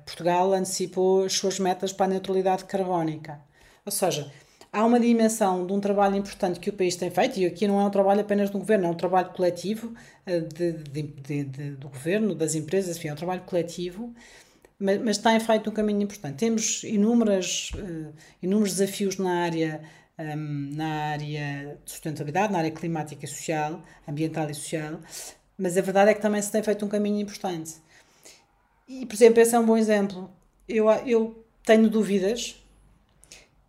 Portugal 0.06 0.54
antecipou 0.54 1.26
as 1.26 1.34
suas 1.34 1.60
metas 1.60 1.92
para 1.92 2.06
a 2.06 2.10
neutralidade 2.10 2.66
carbónica. 2.66 3.42
Ou 3.86 3.92
seja, 3.92 4.32
há 4.72 4.86
uma 4.86 5.00
dimensão 5.00 5.66
de 5.66 5.74
um 5.74 5.80
trabalho 5.80 6.16
importante 6.16 6.60
que 6.60 6.70
o 6.70 6.74
país 6.74 6.96
tem 6.96 7.12
feito, 7.12 7.40
e 7.40 7.46
aqui 7.46 7.68
não 7.68 7.80
é 7.80 7.84
um 7.84 7.90
trabalho 7.90 8.22
apenas 8.22 8.50
do 8.50 8.58
governo, 8.58 8.86
é 8.86 8.90
um 8.90 8.96
trabalho 8.96 9.32
coletivo 9.32 9.94
uh, 10.26 10.42
de, 10.54 10.72
de, 10.72 11.44
de, 11.44 11.72
do 11.72 11.90
governo, 11.90 12.34
das 12.34 12.56
empresas, 12.56 12.98
enfim, 12.98 13.10
é 13.10 13.14
um 13.14 13.18
trabalho 13.18 13.42
coletivo, 13.42 14.14
mas, 14.80 15.02
mas 15.02 15.18
tem 15.18 15.40
feito 15.40 15.70
um 15.70 15.74
caminho 15.74 16.02
importante. 16.02 16.38
Temos 16.38 16.84
inúmeras, 16.84 17.72
uh, 17.76 18.14
inúmeros 18.42 18.72
desafios 18.78 19.18
na 19.18 19.44
área, 19.44 19.82
um, 20.18 20.76
na 20.76 20.88
área 21.12 21.78
de 21.84 21.92
sustentabilidade, 21.92 22.54
na 22.54 22.60
área 22.60 22.72
climática 22.72 23.26
e 23.26 23.28
social, 23.28 23.82
ambiental 24.08 24.50
e 24.50 24.54
social, 24.54 25.00
mas 25.58 25.78
a 25.78 25.82
verdade 25.82 26.12
é 26.12 26.14
que 26.14 26.22
também 26.22 26.42
se 26.42 26.52
tem 26.52 26.64
feito 26.64 26.86
um 26.86 26.88
caminho 26.90 27.20
importante. 27.20 27.76
E, 28.88 29.06
por 29.06 29.14
exemplo, 29.14 29.40
esse 29.40 29.56
é 29.56 29.60
um 29.60 29.66
bom 29.66 29.78
exemplo. 29.78 30.30
Eu, 30.68 30.90
eu 31.06 31.46
tenho 31.64 31.90
dúvidas 31.90 32.61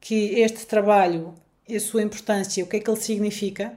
que 0.02 0.40
este 0.40 0.66
trabalho 0.66 1.32
a 1.70 1.78
sua 1.78 2.02
importância, 2.02 2.62
o 2.62 2.66
que 2.66 2.76
é 2.76 2.80
que 2.80 2.90
ele 2.90 3.00
significa, 3.00 3.72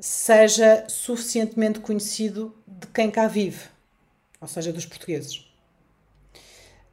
seja 0.00 0.86
suficientemente 0.88 1.80
conhecido 1.80 2.56
de 2.66 2.86
quem 2.88 3.10
cá 3.10 3.28
vive, 3.28 3.60
ou 4.40 4.48
seja, 4.48 4.72
dos 4.72 4.86
portugueses. 4.86 5.46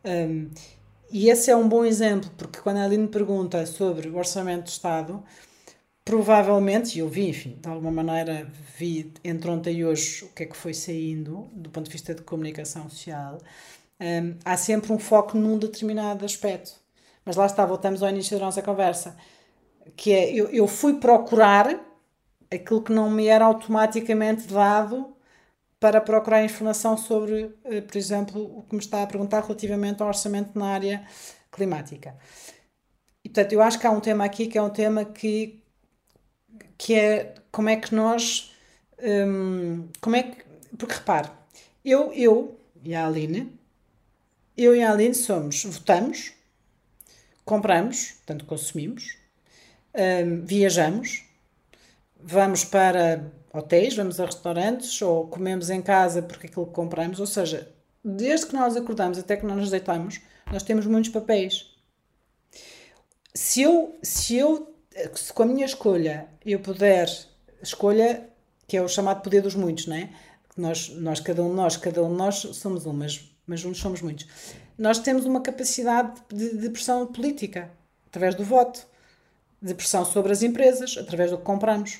Um, 0.06 0.52
e 1.10 1.30
esse 1.30 1.50
é 1.50 1.56
um 1.56 1.68
bom 1.68 1.86
exemplo, 1.86 2.30
porque 2.38 2.60
quando 2.60 2.78
a 2.78 2.84
Aline 2.84 3.08
pergunta 3.08 3.66
sobre 3.66 4.10
o 4.10 4.18
orçamento 4.18 4.66
do 4.66 4.68
Estado, 4.68 5.24
provavelmente, 6.04 6.98
e 6.98 7.00
eu 7.00 7.08
vi, 7.08 7.30
enfim, 7.30 7.58
de 7.60 7.70
alguma 7.70 8.04
maneira 8.04 8.52
vi 8.78 9.14
entre 9.24 9.50
ontem 9.50 9.78
e 9.78 9.86
hoje 9.86 10.26
o 10.26 10.28
que 10.28 10.44
é 10.44 10.46
que 10.46 10.58
foi 10.58 10.74
saindo 10.74 11.50
do 11.54 11.70
ponto 11.70 11.86
de 11.86 11.92
vista 11.94 12.14
de 12.14 12.22
comunicação 12.22 12.90
social, 12.90 13.40
um, 14.00 14.36
há 14.44 14.58
sempre 14.58 14.92
um 14.92 15.00
foco 15.00 15.38
num 15.38 15.58
determinado 15.58 16.26
aspecto. 16.26 16.89
Mas 17.26 17.36
lá 17.36 17.46
está, 17.46 17.66
voltamos 17.66 18.02
ao 18.02 18.10
início 18.10 18.38
da 18.38 18.46
nossa 18.46 18.62
conversa, 18.62 19.16
que 19.96 20.12
é, 20.14 20.34
eu, 20.34 20.50
eu 20.50 20.68
fui 20.68 20.96
procurar 21.00 21.80
aquilo 22.52 22.82
que 22.82 22.92
não 22.92 23.10
me 23.10 23.28
era 23.28 23.46
automaticamente 23.46 24.48
dado 24.48 25.16
para 25.80 26.02
procurar 26.02 26.44
informação 26.44 26.98
sobre, 26.98 27.56
eh, 27.64 27.82
por 27.82 27.98
exemplo, 27.98 28.60
o 28.60 28.64
que 28.64 28.76
me 28.76 28.82
está 28.82 29.04
a 29.04 29.08
perguntar 29.08 29.42
relativamente 29.42 30.02
ao 30.02 30.08
orçamento 30.10 30.58
na 30.58 30.68
área 30.68 31.06
climática. 31.52 32.18
E, 33.24 33.30
portanto, 33.30 33.54
eu 33.54 33.62
acho 33.62 33.80
que 33.80 33.88
há 33.88 33.92
um 33.92 34.00
tema 34.00 34.26
aqui 34.26 34.48
que 34.48 34.58
é 34.58 34.62
um 34.62 34.70
tema 34.70 35.06
que 35.06 35.64
que 36.80 36.96
é 36.96 37.36
como 37.52 37.70
é 37.70 37.76
que 37.76 37.94
nós. 37.94 38.52
Hum, 39.02 39.90
como 40.02 40.16
é 40.16 40.24
que. 40.24 40.44
Porque 40.78 40.96
repare, 40.96 41.30
eu, 41.84 42.12
eu 42.14 42.58
e 42.84 42.96
a 42.96 43.06
Aline, 43.06 43.52
eu 44.58 44.76
e 44.76 44.82
a 44.82 44.92
Aline 44.92 45.14
somos, 45.14 45.64
votamos, 45.66 46.34
compramos, 47.50 48.12
portanto 48.12 48.46
consumimos, 48.46 49.18
hum, 49.96 50.46
viajamos, 50.46 51.24
vamos 52.22 52.64
para 52.64 53.32
hotéis, 53.52 53.96
vamos 53.96 54.20
a 54.20 54.26
restaurantes 54.28 55.02
ou 55.02 55.28
comemos 55.28 55.72
em 55.72 55.82
casa 55.82 56.22
porque 56.22 56.46
aquilo 56.46 56.68
que 56.68 56.74
compramos, 56.74 57.20
ou 57.20 57.26
seja, 57.26 57.68
desde 58.06 58.46
que 58.46 58.54
nós 58.54 58.78
acordamos 58.78 59.18
até 59.18 59.36
que 59.36 59.48
nós 59.48 59.58
nos 59.58 59.72
deitamos, 59.72 60.22
nós 60.52 60.62
temos 60.62 60.86
muitos 60.86 61.10
papéis. 61.10 61.76
Se 63.34 63.64
eu, 63.64 63.98
se 64.04 64.38
eu 64.38 64.76
se 65.16 65.34
com 65.34 65.44
a 65.44 65.46
minha 65.48 65.66
escolha 65.66 66.28
eu 66.46 66.60
puder, 66.60 67.10
escolha 67.64 68.30
que 68.68 68.78
é 68.78 68.82
o 68.82 68.88
chamado 68.88 69.24
poder 69.24 69.42
dos 69.42 69.56
muitos, 69.56 69.88
não 69.88 69.96
é? 69.96 70.10
Nós, 70.56 70.90
nós, 70.90 71.20
cada 71.20 71.42
um 71.42 71.50
de 71.50 71.56
nós, 71.56 71.78
cada 71.78 72.04
um 72.04 72.10
de 72.10 72.16
nós 72.16 72.36
somos 72.36 72.86
um, 72.86 72.94
mas, 72.94 73.32
mas 73.48 73.62
juntos 73.62 73.80
somos 73.80 74.02
muitos. 74.02 74.28
Nós 74.80 74.98
temos 74.98 75.26
uma 75.26 75.42
capacidade 75.42 76.22
de, 76.34 76.58
de 76.58 76.70
pressão 76.70 77.06
política, 77.06 77.70
através 78.08 78.34
do 78.34 78.46
voto, 78.46 78.88
de 79.62 79.74
pressão 79.76 80.06
sobre 80.06 80.32
as 80.32 80.42
empresas, 80.42 80.96
através 80.98 81.32
do 81.32 81.38
que 81.38 81.44
compramos, 81.44 82.00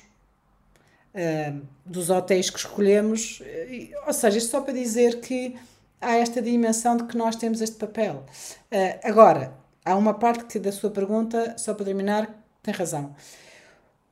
uh, 1.14 1.60
dos 1.84 2.08
hotéis 2.08 2.48
que 2.48 2.58
escolhemos, 2.58 3.40
uh, 3.40 4.06
ou 4.06 4.12
seja, 4.14 4.38
isto 4.38 4.50
só 4.50 4.62
para 4.62 4.72
dizer 4.72 5.20
que 5.20 5.54
há 6.00 6.16
esta 6.16 6.40
dimensão 6.40 6.96
de 6.96 7.04
que 7.04 7.18
nós 7.18 7.36
temos 7.36 7.60
este 7.60 7.76
papel. 7.76 8.24
Uh, 8.72 8.98
agora, 9.04 9.52
há 9.84 9.94
uma 9.94 10.14
parte 10.14 10.46
que, 10.46 10.58
da 10.58 10.72
sua 10.72 10.90
pergunta, 10.90 11.58
só 11.58 11.74
para 11.74 11.84
terminar, 11.84 12.34
tem 12.62 12.72
razão. 12.72 13.14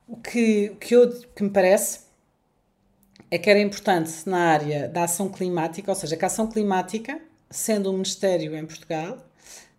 O 0.07 0.15
que, 0.15 0.75
que, 0.79 0.95
eu, 0.95 1.09
que 1.35 1.41
me 1.41 1.49
parece 1.49 2.01
é 3.31 3.39
que 3.39 3.49
era 3.49 3.59
importante 3.59 4.29
na 4.29 4.51
área 4.51 4.87
da 4.87 5.05
ação 5.05 5.27
climática, 5.27 5.89
ou 5.89 5.95
seja, 5.95 6.15
que 6.15 6.23
a 6.23 6.27
ação 6.27 6.45
climática, 6.45 7.19
sendo 7.49 7.89
um 7.89 7.93
ministério 7.93 8.55
em 8.55 8.65
Portugal, 8.65 9.17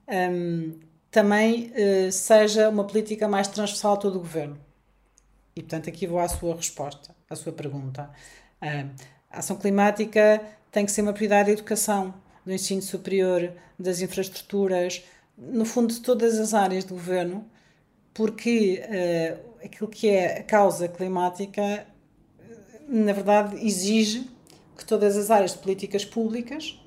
um, 0.08 0.78
também 1.10 1.72
uh, 1.72 2.12
seja 2.12 2.68
uma 2.68 2.84
política 2.84 3.28
mais 3.28 3.48
transversal 3.48 3.94
a 3.94 3.96
todo 3.96 4.16
o 4.16 4.20
governo. 4.20 4.58
E, 5.54 5.62
portanto, 5.62 5.88
aqui 5.88 6.06
vou 6.06 6.18
à 6.18 6.28
sua 6.28 6.54
resposta, 6.54 7.14
à 7.28 7.34
sua 7.34 7.52
pergunta. 7.52 8.10
A 9.30 9.38
ação 9.38 9.56
climática 9.56 10.42
tem 10.70 10.86
que 10.86 10.92
ser 10.92 11.02
uma 11.02 11.12
prioridade 11.12 11.46
da 11.46 11.52
educação, 11.52 12.14
do 12.44 12.52
ensino 12.52 12.82
superior, 12.82 13.52
das 13.78 14.00
infraestruturas, 14.00 15.02
no 15.36 15.64
fundo, 15.64 15.92
de 15.92 16.00
todas 16.00 16.38
as 16.38 16.54
áreas 16.54 16.84
do 16.84 16.94
governo, 16.94 17.48
porque 18.14 18.82
uh, 18.84 19.64
aquilo 19.64 19.88
que 19.88 20.08
é 20.08 20.38
a 20.38 20.42
causa 20.42 20.88
climática, 20.88 21.86
na 22.88 23.12
verdade, 23.12 23.64
exige 23.64 24.28
que 24.76 24.84
todas 24.84 25.16
as 25.16 25.30
áreas 25.30 25.52
de 25.52 25.58
políticas 25.58 26.04
públicas 26.04 26.79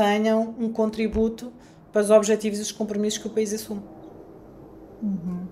tenham 0.00 0.54
um 0.58 0.72
contributo 0.72 1.52
para 1.92 2.00
os 2.00 2.10
objetivos 2.10 2.58
e 2.58 2.62
os 2.62 2.72
compromissos 2.72 3.18
que 3.18 3.26
o 3.26 3.30
país 3.30 3.52
assume. 3.52 3.82
Uhum. 5.02 5.46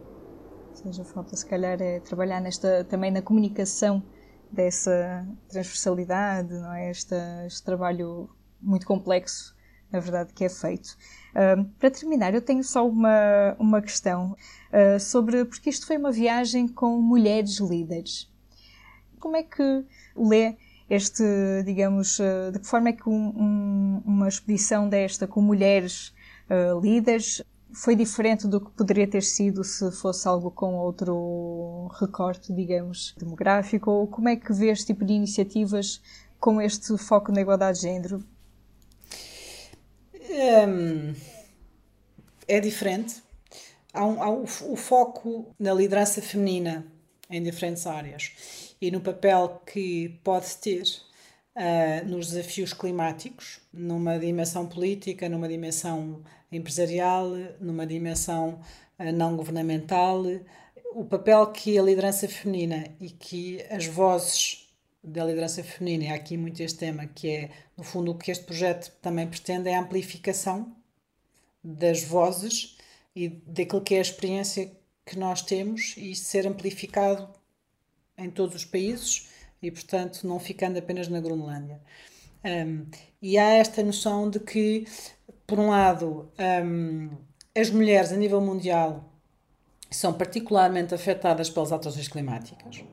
Ou 0.70 0.74
seja, 0.74 1.04
falta 1.04 1.36
se 1.36 1.44
calhar 1.44 1.78
é 1.82 2.00
trabalhar 2.00 2.40
nesta, 2.40 2.82
também 2.84 3.10
na 3.10 3.20
comunicação 3.20 4.02
dessa 4.50 5.26
transversalidade, 5.48 6.54
não 6.54 6.72
é? 6.72 6.90
Este, 6.90 7.14
este 7.46 7.62
trabalho 7.62 8.30
muito 8.58 8.86
complexo, 8.86 9.54
na 9.92 10.00
verdade, 10.00 10.32
que 10.32 10.44
é 10.44 10.48
feito. 10.48 10.96
Uh, 11.32 11.64
para 11.78 11.90
terminar, 11.90 12.32
eu 12.32 12.40
tenho 12.40 12.64
só 12.64 12.88
uma, 12.88 13.54
uma 13.58 13.82
questão 13.82 14.34
uh, 14.72 14.98
sobre, 14.98 15.44
porque 15.44 15.68
isto 15.68 15.86
foi 15.86 15.98
uma 15.98 16.10
viagem 16.10 16.66
com 16.66 16.98
mulheres 17.02 17.58
líderes. 17.58 18.32
Como 19.20 19.36
é 19.36 19.42
que 19.42 19.84
lê 20.16 20.56
este, 20.88 21.22
digamos, 21.64 22.18
uh, 22.18 22.52
de 22.52 22.58
que 22.58 22.66
forma 22.66 22.90
é 22.90 22.92
que 22.92 23.08
um, 23.08 23.28
um, 23.28 24.02
uma 24.04 24.28
expedição 24.28 24.88
desta 24.88 25.26
com 25.26 25.40
mulheres 25.40 26.14
líderes 26.82 27.42
foi 27.72 27.94
diferente 27.94 28.46
do 28.46 28.60
que 28.60 28.70
poderia 28.70 29.06
ter 29.06 29.22
sido 29.22 29.62
se 29.62 29.90
fosse 29.92 30.26
algo 30.26 30.50
com 30.50 30.76
outro 30.76 31.90
recorte, 32.00 32.52
digamos, 32.52 33.14
demográfico? 33.18 33.90
Ou 33.90 34.06
como 34.06 34.28
é 34.28 34.36
que 34.36 34.52
vê 34.52 34.70
este 34.70 34.86
tipo 34.86 35.04
de 35.04 35.12
iniciativas 35.12 36.00
com 36.40 36.60
este 36.60 36.96
foco 36.96 37.32
na 37.32 37.40
igualdade 37.40 37.78
de 37.78 37.82
género? 37.82 38.24
Um, 40.30 41.14
é 42.46 42.60
diferente. 42.60 43.22
Há, 43.92 44.06
um, 44.06 44.22
há 44.22 44.30
o 44.30 44.76
foco 44.76 45.54
na 45.58 45.74
liderança 45.74 46.22
feminina 46.22 46.86
em 47.30 47.42
diferentes 47.42 47.86
áreas 47.86 48.67
e 48.80 48.90
no 48.90 49.00
papel 49.00 49.62
que 49.66 50.20
pode 50.22 50.56
ter 50.56 50.84
uh, 51.56 52.08
nos 52.08 52.28
desafios 52.28 52.72
climáticos, 52.72 53.60
numa 53.72 54.18
dimensão 54.18 54.66
política, 54.66 55.28
numa 55.28 55.48
dimensão 55.48 56.22
empresarial, 56.50 57.30
numa 57.60 57.86
dimensão 57.86 58.60
uh, 58.98 59.12
não 59.12 59.36
governamental, 59.36 60.22
o 60.94 61.04
papel 61.04 61.46
que 61.48 61.78
a 61.78 61.82
liderança 61.82 62.28
feminina 62.28 62.84
e 63.00 63.10
que 63.10 63.64
as 63.70 63.86
vozes 63.86 64.68
da 65.02 65.24
liderança 65.24 65.62
feminina, 65.62 66.04
e 66.04 66.08
há 66.08 66.14
aqui 66.14 66.36
muito 66.36 66.60
este 66.62 66.78
tema, 66.78 67.06
que 67.06 67.28
é, 67.28 67.50
no 67.76 67.84
fundo, 67.84 68.10
o 68.10 68.14
que 68.18 68.30
este 68.30 68.44
projeto 68.44 68.90
também 69.00 69.26
pretende 69.26 69.68
é 69.68 69.74
a 69.74 69.80
amplificação 69.80 70.74
das 71.62 72.02
vozes 72.02 72.76
e 73.14 73.28
daquilo 73.28 73.82
que 73.82 73.94
é 73.94 73.98
a 73.98 74.02
experiência 74.02 74.72
que 75.04 75.18
nós 75.18 75.42
temos 75.42 75.94
e 75.96 76.14
ser 76.14 76.46
amplificado 76.46 77.28
em 78.18 78.30
todos 78.30 78.54
os 78.54 78.64
países 78.64 79.28
e, 79.62 79.70
portanto, 79.70 80.26
não 80.26 80.38
ficando 80.38 80.78
apenas 80.78 81.08
na 81.08 81.20
Groenlândia. 81.20 81.80
Um, 82.44 82.86
e 83.20 83.38
há 83.38 83.50
esta 83.54 83.82
noção 83.82 84.28
de 84.28 84.40
que, 84.40 84.86
por 85.46 85.58
um 85.58 85.70
lado, 85.70 86.30
um, 86.64 87.10
as 87.56 87.70
mulheres 87.70 88.12
a 88.12 88.16
nível 88.16 88.40
mundial 88.40 89.12
são 89.90 90.12
particularmente 90.12 90.94
afetadas 90.94 91.48
pelas 91.48 91.72
alterações 91.72 92.08
climáticas 92.08 92.84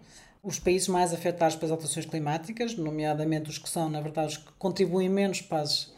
os 0.46 0.60
países 0.60 0.88
mais 0.88 1.12
afetados 1.12 1.56
pelas 1.56 1.72
alterações 1.72 2.06
climáticas, 2.06 2.76
nomeadamente 2.76 3.50
os 3.50 3.58
que 3.58 3.68
são, 3.68 3.90
na 3.90 4.00
verdade, 4.00 4.28
os 4.28 4.38
que 4.38 4.52
contribuem 4.60 5.10
menos 5.10 5.42
para 5.42 5.62
as, 5.62 5.92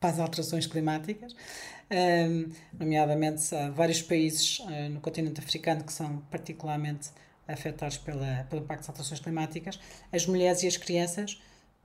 para 0.00 0.08
as 0.08 0.18
alterações 0.18 0.66
climáticas, 0.66 1.36
um, 1.90 2.50
nomeadamente 2.78 3.54
há 3.54 3.68
vários 3.68 4.00
países 4.00 4.60
uh, 4.60 4.88
no 4.90 5.00
continente 5.00 5.38
africano 5.38 5.84
que 5.84 5.92
são 5.92 6.18
particularmente 6.30 7.10
afetados 7.52 7.96
pela, 7.98 8.46
pelo 8.48 8.62
impacto 8.62 8.80
das 8.80 8.88
alterações 8.88 9.20
climáticas, 9.20 9.78
as 10.12 10.26
mulheres 10.26 10.62
e 10.62 10.66
as 10.66 10.76
crianças 10.76 11.40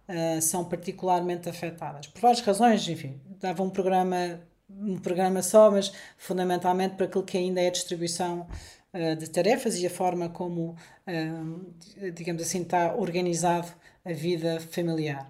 uh, 0.08 0.42
são 0.42 0.66
particularmente 0.66 1.50
afetadas. 1.50 2.08
Por 2.08 2.22
várias 2.22 2.42
razões, 2.42 2.88
enfim, 2.88 3.20
dava 3.40 3.64
um 3.64 3.70
programa, 3.70 4.40
um 4.70 4.98
programa 4.98 5.42
só, 5.42 5.72
mas 5.72 5.92
fundamentalmente 6.18 6.96
para 6.96 7.06
aquilo 7.06 7.24
que 7.24 7.38
ainda 7.38 7.62
é 7.62 7.68
a 7.68 7.72
distribuição 7.72 8.48
eh, 8.96 9.14
de 9.14 9.30
tarefas 9.30 9.76
e 9.78 9.86
a 9.86 9.90
forma 9.90 10.30
como, 10.30 10.78
eh, 11.06 12.12
digamos 12.12 12.42
assim, 12.42 12.62
está 12.62 12.96
organizado 12.96 13.68
a 14.06 14.14
vida 14.14 14.62
familiar. 14.62 15.30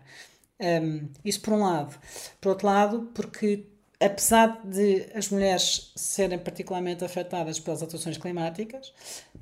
Um, 0.59 1.09
isso 1.23 1.41
por 1.41 1.53
um 1.53 1.63
lado. 1.63 1.97
Por 2.39 2.49
outro 2.49 2.67
lado, 2.67 3.11
porque 3.15 3.65
apesar 4.05 4.61
de 4.63 5.07
as 5.13 5.29
mulheres 5.29 5.91
serem 5.95 6.39
particularmente 6.39 7.03
afetadas 7.03 7.59
pelas 7.59 7.81
alterações 7.81 8.17
climáticas, 8.17 8.93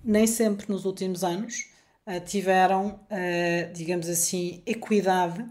nem 0.04 0.26
sempre 0.26 0.65
nos 0.69 0.86
últimos 0.86 1.23
anos 1.23 1.69
uh, 2.08 2.19
tiveram, 2.26 2.99
uh, 3.10 3.73
digamos 3.73 4.10
assim, 4.10 4.62
equidade 4.65 5.41
uh, 5.41 5.45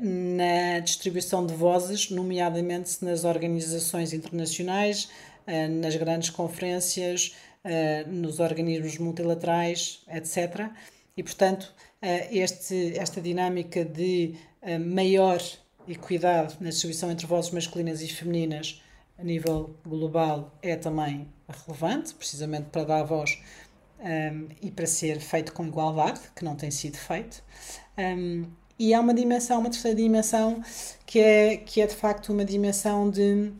na 0.00 0.80
distribuição 0.80 1.46
de 1.46 1.54
vozes, 1.54 2.10
nomeadamente 2.10 3.04
nas 3.04 3.24
organizações 3.24 4.12
internacionais, 4.12 5.08
eh, 5.46 5.68
nas 5.68 5.94
grandes 5.96 6.30
conferências, 6.30 7.34
eh, 7.64 8.04
nos 8.06 8.40
organismos 8.40 8.96
multilaterais, 8.98 10.02
etc. 10.08 10.70
E, 11.16 11.22
portanto, 11.22 11.72
eh, 12.00 12.28
este, 12.38 12.98
esta 12.98 13.20
dinâmica 13.20 13.84
de 13.84 14.34
maior 14.80 15.38
equidade 15.88 16.56
na 16.60 16.70
distribuição 16.70 17.10
entre 17.10 17.26
vozes 17.26 17.50
masculinas 17.50 18.02
e 18.02 18.08
femininas 18.08 18.82
a 19.18 19.22
nível 19.22 19.74
global 19.86 20.52
é 20.60 20.76
também 20.76 21.28
relevante, 21.48 22.14
precisamente 22.14 22.66
para 22.70 22.84
dar 22.84 23.02
voz 23.04 23.38
um, 24.00 24.48
e 24.60 24.70
para 24.70 24.86
ser 24.86 25.20
feito 25.20 25.52
com 25.52 25.66
igualdade, 25.66 26.20
que 26.34 26.44
não 26.44 26.56
tem 26.56 26.70
sido 26.70 26.96
feito. 26.96 27.42
Um, 27.96 28.46
e 28.78 28.92
há 28.92 29.00
uma 29.00 29.14
dimensão, 29.14 29.60
uma 29.60 29.70
terceira 29.70 29.96
dimensão, 29.96 30.62
que 31.06 31.20
é, 31.20 31.56
que 31.58 31.80
é 31.80 31.86
de 31.86 31.94
facto 31.94 32.32
uma 32.32 32.44
dimensão 32.44 33.08
de 33.08 33.52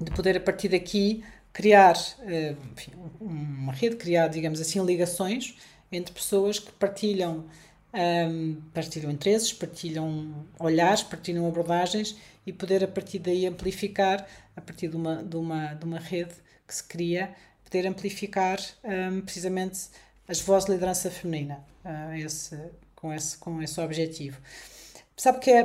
de 0.00 0.10
poder 0.12 0.36
a 0.36 0.40
partir 0.40 0.68
daqui 0.68 1.24
criar 1.52 1.94
eh, 2.20 2.54
enfim, 2.72 2.92
uma 3.20 3.72
rede, 3.72 3.96
criar, 3.96 4.28
digamos 4.28 4.60
assim, 4.60 4.84
ligações 4.84 5.56
entre 5.90 6.12
pessoas 6.12 6.58
que 6.58 6.70
partilham, 6.72 7.46
um, 7.94 8.60
partilham 8.72 9.10
interesses, 9.10 9.52
partilham 9.52 10.46
olhares, 10.58 11.02
partilham 11.02 11.46
abordagens 11.46 12.16
e 12.46 12.52
poder 12.52 12.84
a 12.84 12.88
partir 12.88 13.18
daí 13.18 13.46
amplificar, 13.46 14.26
a 14.56 14.60
partir 14.60 14.88
de 14.88 14.96
uma, 14.96 15.22
de 15.22 15.36
uma, 15.36 15.74
de 15.74 15.84
uma 15.84 15.98
rede 15.98 16.34
que 16.66 16.74
se 16.74 16.84
cria, 16.84 17.34
poder 17.64 17.86
amplificar 17.86 18.58
um, 18.84 19.20
precisamente 19.20 19.88
as 20.26 20.40
vozes 20.40 20.66
de 20.66 20.72
liderança 20.72 21.10
feminina 21.10 21.64
uh, 21.84 22.14
esse, 22.14 22.58
com, 22.94 23.12
esse, 23.12 23.36
com 23.38 23.62
esse 23.62 23.80
objetivo. 23.80 24.38
Sabe 25.16 25.40
que 25.40 25.50
é, 25.50 25.62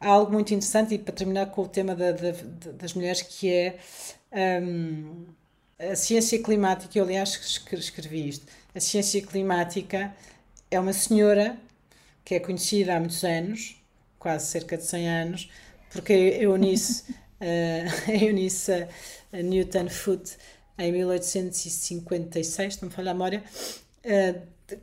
há 0.00 0.08
algo 0.08 0.32
muito 0.32 0.54
interessante, 0.54 0.94
e 0.94 0.98
para 0.98 1.12
terminar 1.12 1.46
com 1.46 1.62
o 1.62 1.68
tema 1.68 1.94
da, 1.94 2.12
da, 2.12 2.32
das 2.72 2.94
mulheres, 2.94 3.20
que 3.20 3.52
é 3.52 3.78
a 5.78 5.94
ciência 5.94 6.42
climática. 6.42 6.98
Eu, 6.98 7.04
aliás, 7.04 7.34
escrevi 7.72 8.28
isto. 8.28 8.46
A 8.74 8.80
ciência 8.80 9.20
climática 9.20 10.14
é 10.70 10.78
uma 10.78 10.92
senhora 10.92 11.56
que 12.24 12.34
é 12.34 12.40
conhecida 12.40 12.96
há 12.96 13.00
muitos 13.00 13.24
anos, 13.24 13.76
quase 14.18 14.46
cerca 14.46 14.76
de 14.76 14.84
100 14.84 15.08
anos, 15.08 15.50
porque 15.90 16.12
Eunice, 16.40 17.14
a 17.40 18.12
Eunice 18.12 18.86
Newton 19.32 19.88
Foote, 19.88 20.36
em 20.78 20.92
1856, 20.92 22.80
não 22.80 22.88
me 22.88 22.94
falha 22.94 23.10
a 23.10 23.14
memória, 23.14 23.42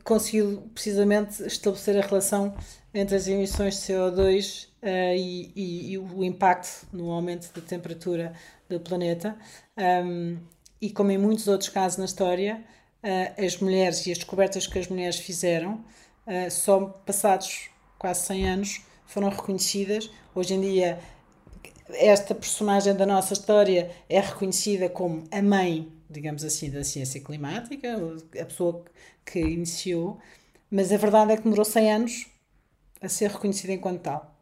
conseguiu 0.04 0.68
precisamente 0.74 1.42
estabelecer 1.44 1.96
a 1.98 2.06
relação 2.06 2.54
entre 2.92 3.16
as 3.16 3.26
emissões 3.26 3.74
de 3.74 3.92
CO2 3.92 4.64
uh, 4.64 4.68
eh, 4.82 5.16
e, 5.16 5.52
e, 5.54 5.92
e, 5.92 5.98
o 5.98 6.24
impacto 6.24 6.86
no 6.92 7.10
aumento 7.10 7.52
da 7.52 7.60
temperatura 7.60 8.32
do 8.68 8.80
planeta. 8.80 9.36
Um, 9.76 10.38
e 10.80 10.90
como 10.90 11.10
em 11.10 11.18
muitos 11.18 11.48
outros 11.48 11.68
casos 11.68 11.98
na 11.98 12.04
história, 12.04 12.64
uh, 13.02 13.44
as 13.44 13.56
mulheres 13.58 14.06
e 14.06 14.12
as 14.12 14.18
descobertas 14.18 14.66
que 14.66 14.78
as 14.78 14.88
mulheres 14.88 15.18
fizeram, 15.18 15.84
uh, 16.26 16.50
só 16.50 16.80
passados 17.04 17.70
quase 17.98 18.26
100 18.26 18.48
anos, 18.48 18.80
foram 19.06 19.28
reconhecidas. 19.28 20.10
Hoje 20.34 20.54
em 20.54 20.60
dia, 20.60 20.98
esta 21.90 22.34
personagem 22.34 22.94
da 22.94 23.06
nossa 23.06 23.32
história 23.32 23.90
é 24.08 24.20
reconhecida 24.20 24.88
como 24.88 25.24
a 25.30 25.42
mãe, 25.42 25.90
digamos 26.08 26.44
assim, 26.44 26.70
da 26.70 26.84
ciência 26.84 27.20
climática, 27.20 27.96
a 28.40 28.44
pessoa 28.44 28.84
que 29.24 29.40
iniciou, 29.40 30.18
mas 30.70 30.92
a 30.92 30.96
verdade 30.96 31.32
é 31.32 31.36
que 31.36 31.42
demorou 31.42 31.64
100 31.64 31.92
anos 31.92 32.26
a 33.00 33.08
ser 33.08 33.30
reconhecida 33.30 33.72
enquanto 33.72 34.02
tal. 34.02 34.34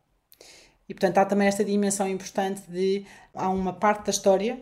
E 0.88 0.94
portanto 0.94 1.18
há 1.18 1.24
também 1.24 1.48
esta 1.48 1.64
dimensão 1.64 2.08
importante 2.08 2.62
de 2.68 3.04
há 3.34 3.48
uma 3.48 3.72
parte 3.72 4.06
da 4.06 4.10
história 4.10 4.60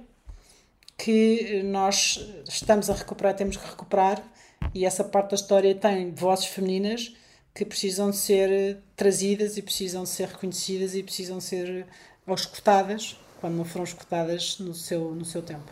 que 0.96 1.62
nós 1.64 2.20
estamos 2.48 2.88
a 2.88 2.94
recuperar, 2.94 3.34
temos 3.34 3.56
que 3.56 3.66
recuperar 3.66 4.22
E 4.74 4.84
essa 4.84 5.04
parte 5.04 5.30
da 5.30 5.34
história 5.34 5.74
tem 5.74 6.12
vozes 6.12 6.46
femininas 6.46 7.14
que 7.54 7.64
precisam 7.64 8.10
de 8.10 8.16
ser 8.16 8.78
trazidas 8.96 9.56
e 9.56 9.62
precisam 9.62 10.02
de 10.02 10.08
ser 10.08 10.28
reconhecidas 10.28 10.94
e 10.94 11.02
precisam 11.02 11.38
de 11.38 11.44
ser 11.44 11.86
escutadas 12.28 13.16
quando 13.40 13.54
não 13.54 13.64
foram 13.64 13.84
escutadas 13.84 14.58
no 14.58 14.74
seu, 14.74 15.14
no 15.14 15.24
seu 15.24 15.42
tempo. 15.42 15.70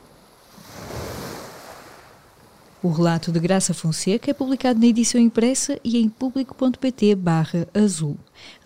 O 2.82 2.88
relato 2.88 3.30
de 3.30 3.38
Graça 3.38 3.72
Fonseca 3.72 4.28
é 4.28 4.34
publicado 4.34 4.80
na 4.80 4.86
edição 4.86 5.20
impressa 5.20 5.78
e 5.84 5.98
em 5.98 6.08
público.pt 6.08 7.14
barra 7.14 7.68
azul. 7.72 8.16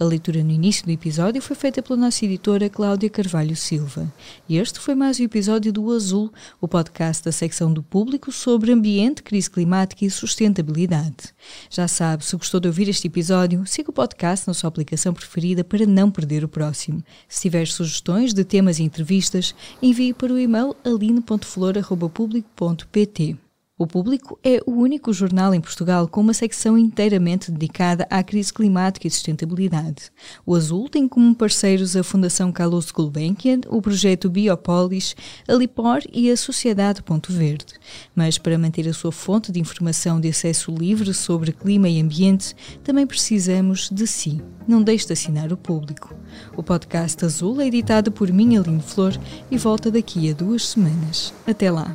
A 0.01 0.05
leitura 0.05 0.43
no 0.43 0.53
início 0.53 0.87
do 0.87 0.91
episódio 0.91 1.43
foi 1.43 1.55
feita 1.55 1.83
pela 1.83 1.99
nossa 1.99 2.25
editora 2.25 2.71
Cláudia 2.71 3.11
Carvalho 3.11 3.55
Silva. 3.55 4.11
E 4.49 4.57
este 4.57 4.81
foi 4.81 4.95
mais 4.95 5.21
um 5.21 5.25
episódio 5.25 5.71
do 5.71 5.93
Azul, 5.93 6.33
o 6.59 6.67
podcast 6.67 7.23
da 7.23 7.31
secção 7.31 7.71
do 7.71 7.83
público 7.83 8.33
sobre 8.33 8.73
ambiente, 8.73 9.23
crise 9.23 9.51
climática 9.51 10.03
e 10.03 10.11
sustentabilidade. 10.11 11.35
Já 11.69 11.87
sabe, 11.87 12.25
se 12.25 12.35
gostou 12.37 12.59
de 12.59 12.69
ouvir 12.69 12.89
este 12.89 13.09
episódio, 13.09 13.67
siga 13.67 13.91
o 13.91 13.93
podcast 13.93 14.49
na 14.49 14.55
sua 14.55 14.69
aplicação 14.69 15.13
preferida 15.13 15.63
para 15.63 15.85
não 15.85 16.11
perder 16.11 16.43
o 16.43 16.49
próximo. 16.49 17.05
Se 17.29 17.43
tiver 17.43 17.67
sugestões 17.67 18.33
de 18.33 18.45
temas 18.45 18.79
e 18.79 18.83
entrevistas, 18.83 19.55
envie 19.83 20.15
para 20.15 20.33
o 20.33 20.39
e-mail 20.39 20.75
aline.flor.público.pt. 20.87 23.46
O 23.79 23.87
Público 23.87 24.39
é 24.43 24.59
o 24.65 24.71
único 24.71 25.13
jornal 25.13 25.53
em 25.53 25.61
Portugal 25.61 26.09
com 26.09 26.23
uma 26.23 26.33
secção 26.33 26.79
inteiramente 26.79 27.51
dedicada 27.51 28.07
à 28.09 28.23
crise 28.23 28.51
climática 28.51 29.07
e 29.07 29.11
sustentabilidade. 29.11 30.11
O 30.47 30.55
Azul 30.55 30.89
tem 30.89 31.07
como 31.07 31.35
parceiros 31.35 31.95
a 31.95 32.03
Fundação 32.03 32.51
Carlos 32.51 32.91
Gulbenkian, 32.91 33.61
o 33.69 33.83
projeto 33.83 34.31
Biopolis, 34.31 35.15
a 35.47 35.53
Lipor 35.53 36.01
e 36.11 36.31
a 36.31 36.37
Sociedade 36.39 37.03
Ponto 37.03 37.31
Verde. 37.31 37.75
Mas 38.15 38.39
para 38.39 38.57
manter 38.57 38.89
a 38.89 38.95
sua 38.95 39.13
fonte 39.13 39.53
de 39.53 39.61
informação 39.61 40.19
de 40.19 40.29
acesso 40.29 40.75
livre 40.75 41.13
sobre 41.13 41.53
clima 41.53 41.87
e 41.87 42.01
ambiente, 42.01 42.57
também 42.83 43.07
precisamos 43.07 43.91
de 43.93 44.07
si. 44.07 44.41
Não 44.67 44.83
deixe 44.83 45.07
de 45.07 45.13
assinar 45.13 45.53
o 45.53 45.57
Público. 45.57 46.15
O 46.57 46.63
podcast 46.63 47.23
Azul 47.27 47.61
é 47.61 47.67
editado 47.67 48.11
por 48.11 48.33
minha 48.33 48.59
Aline 48.59 48.81
Flor 48.81 49.13
e 49.51 49.59
volta 49.59 49.91
daqui 49.91 50.31
a 50.31 50.33
duas 50.33 50.67
semanas. 50.67 51.35
Até 51.47 51.71
lá! 51.71 51.95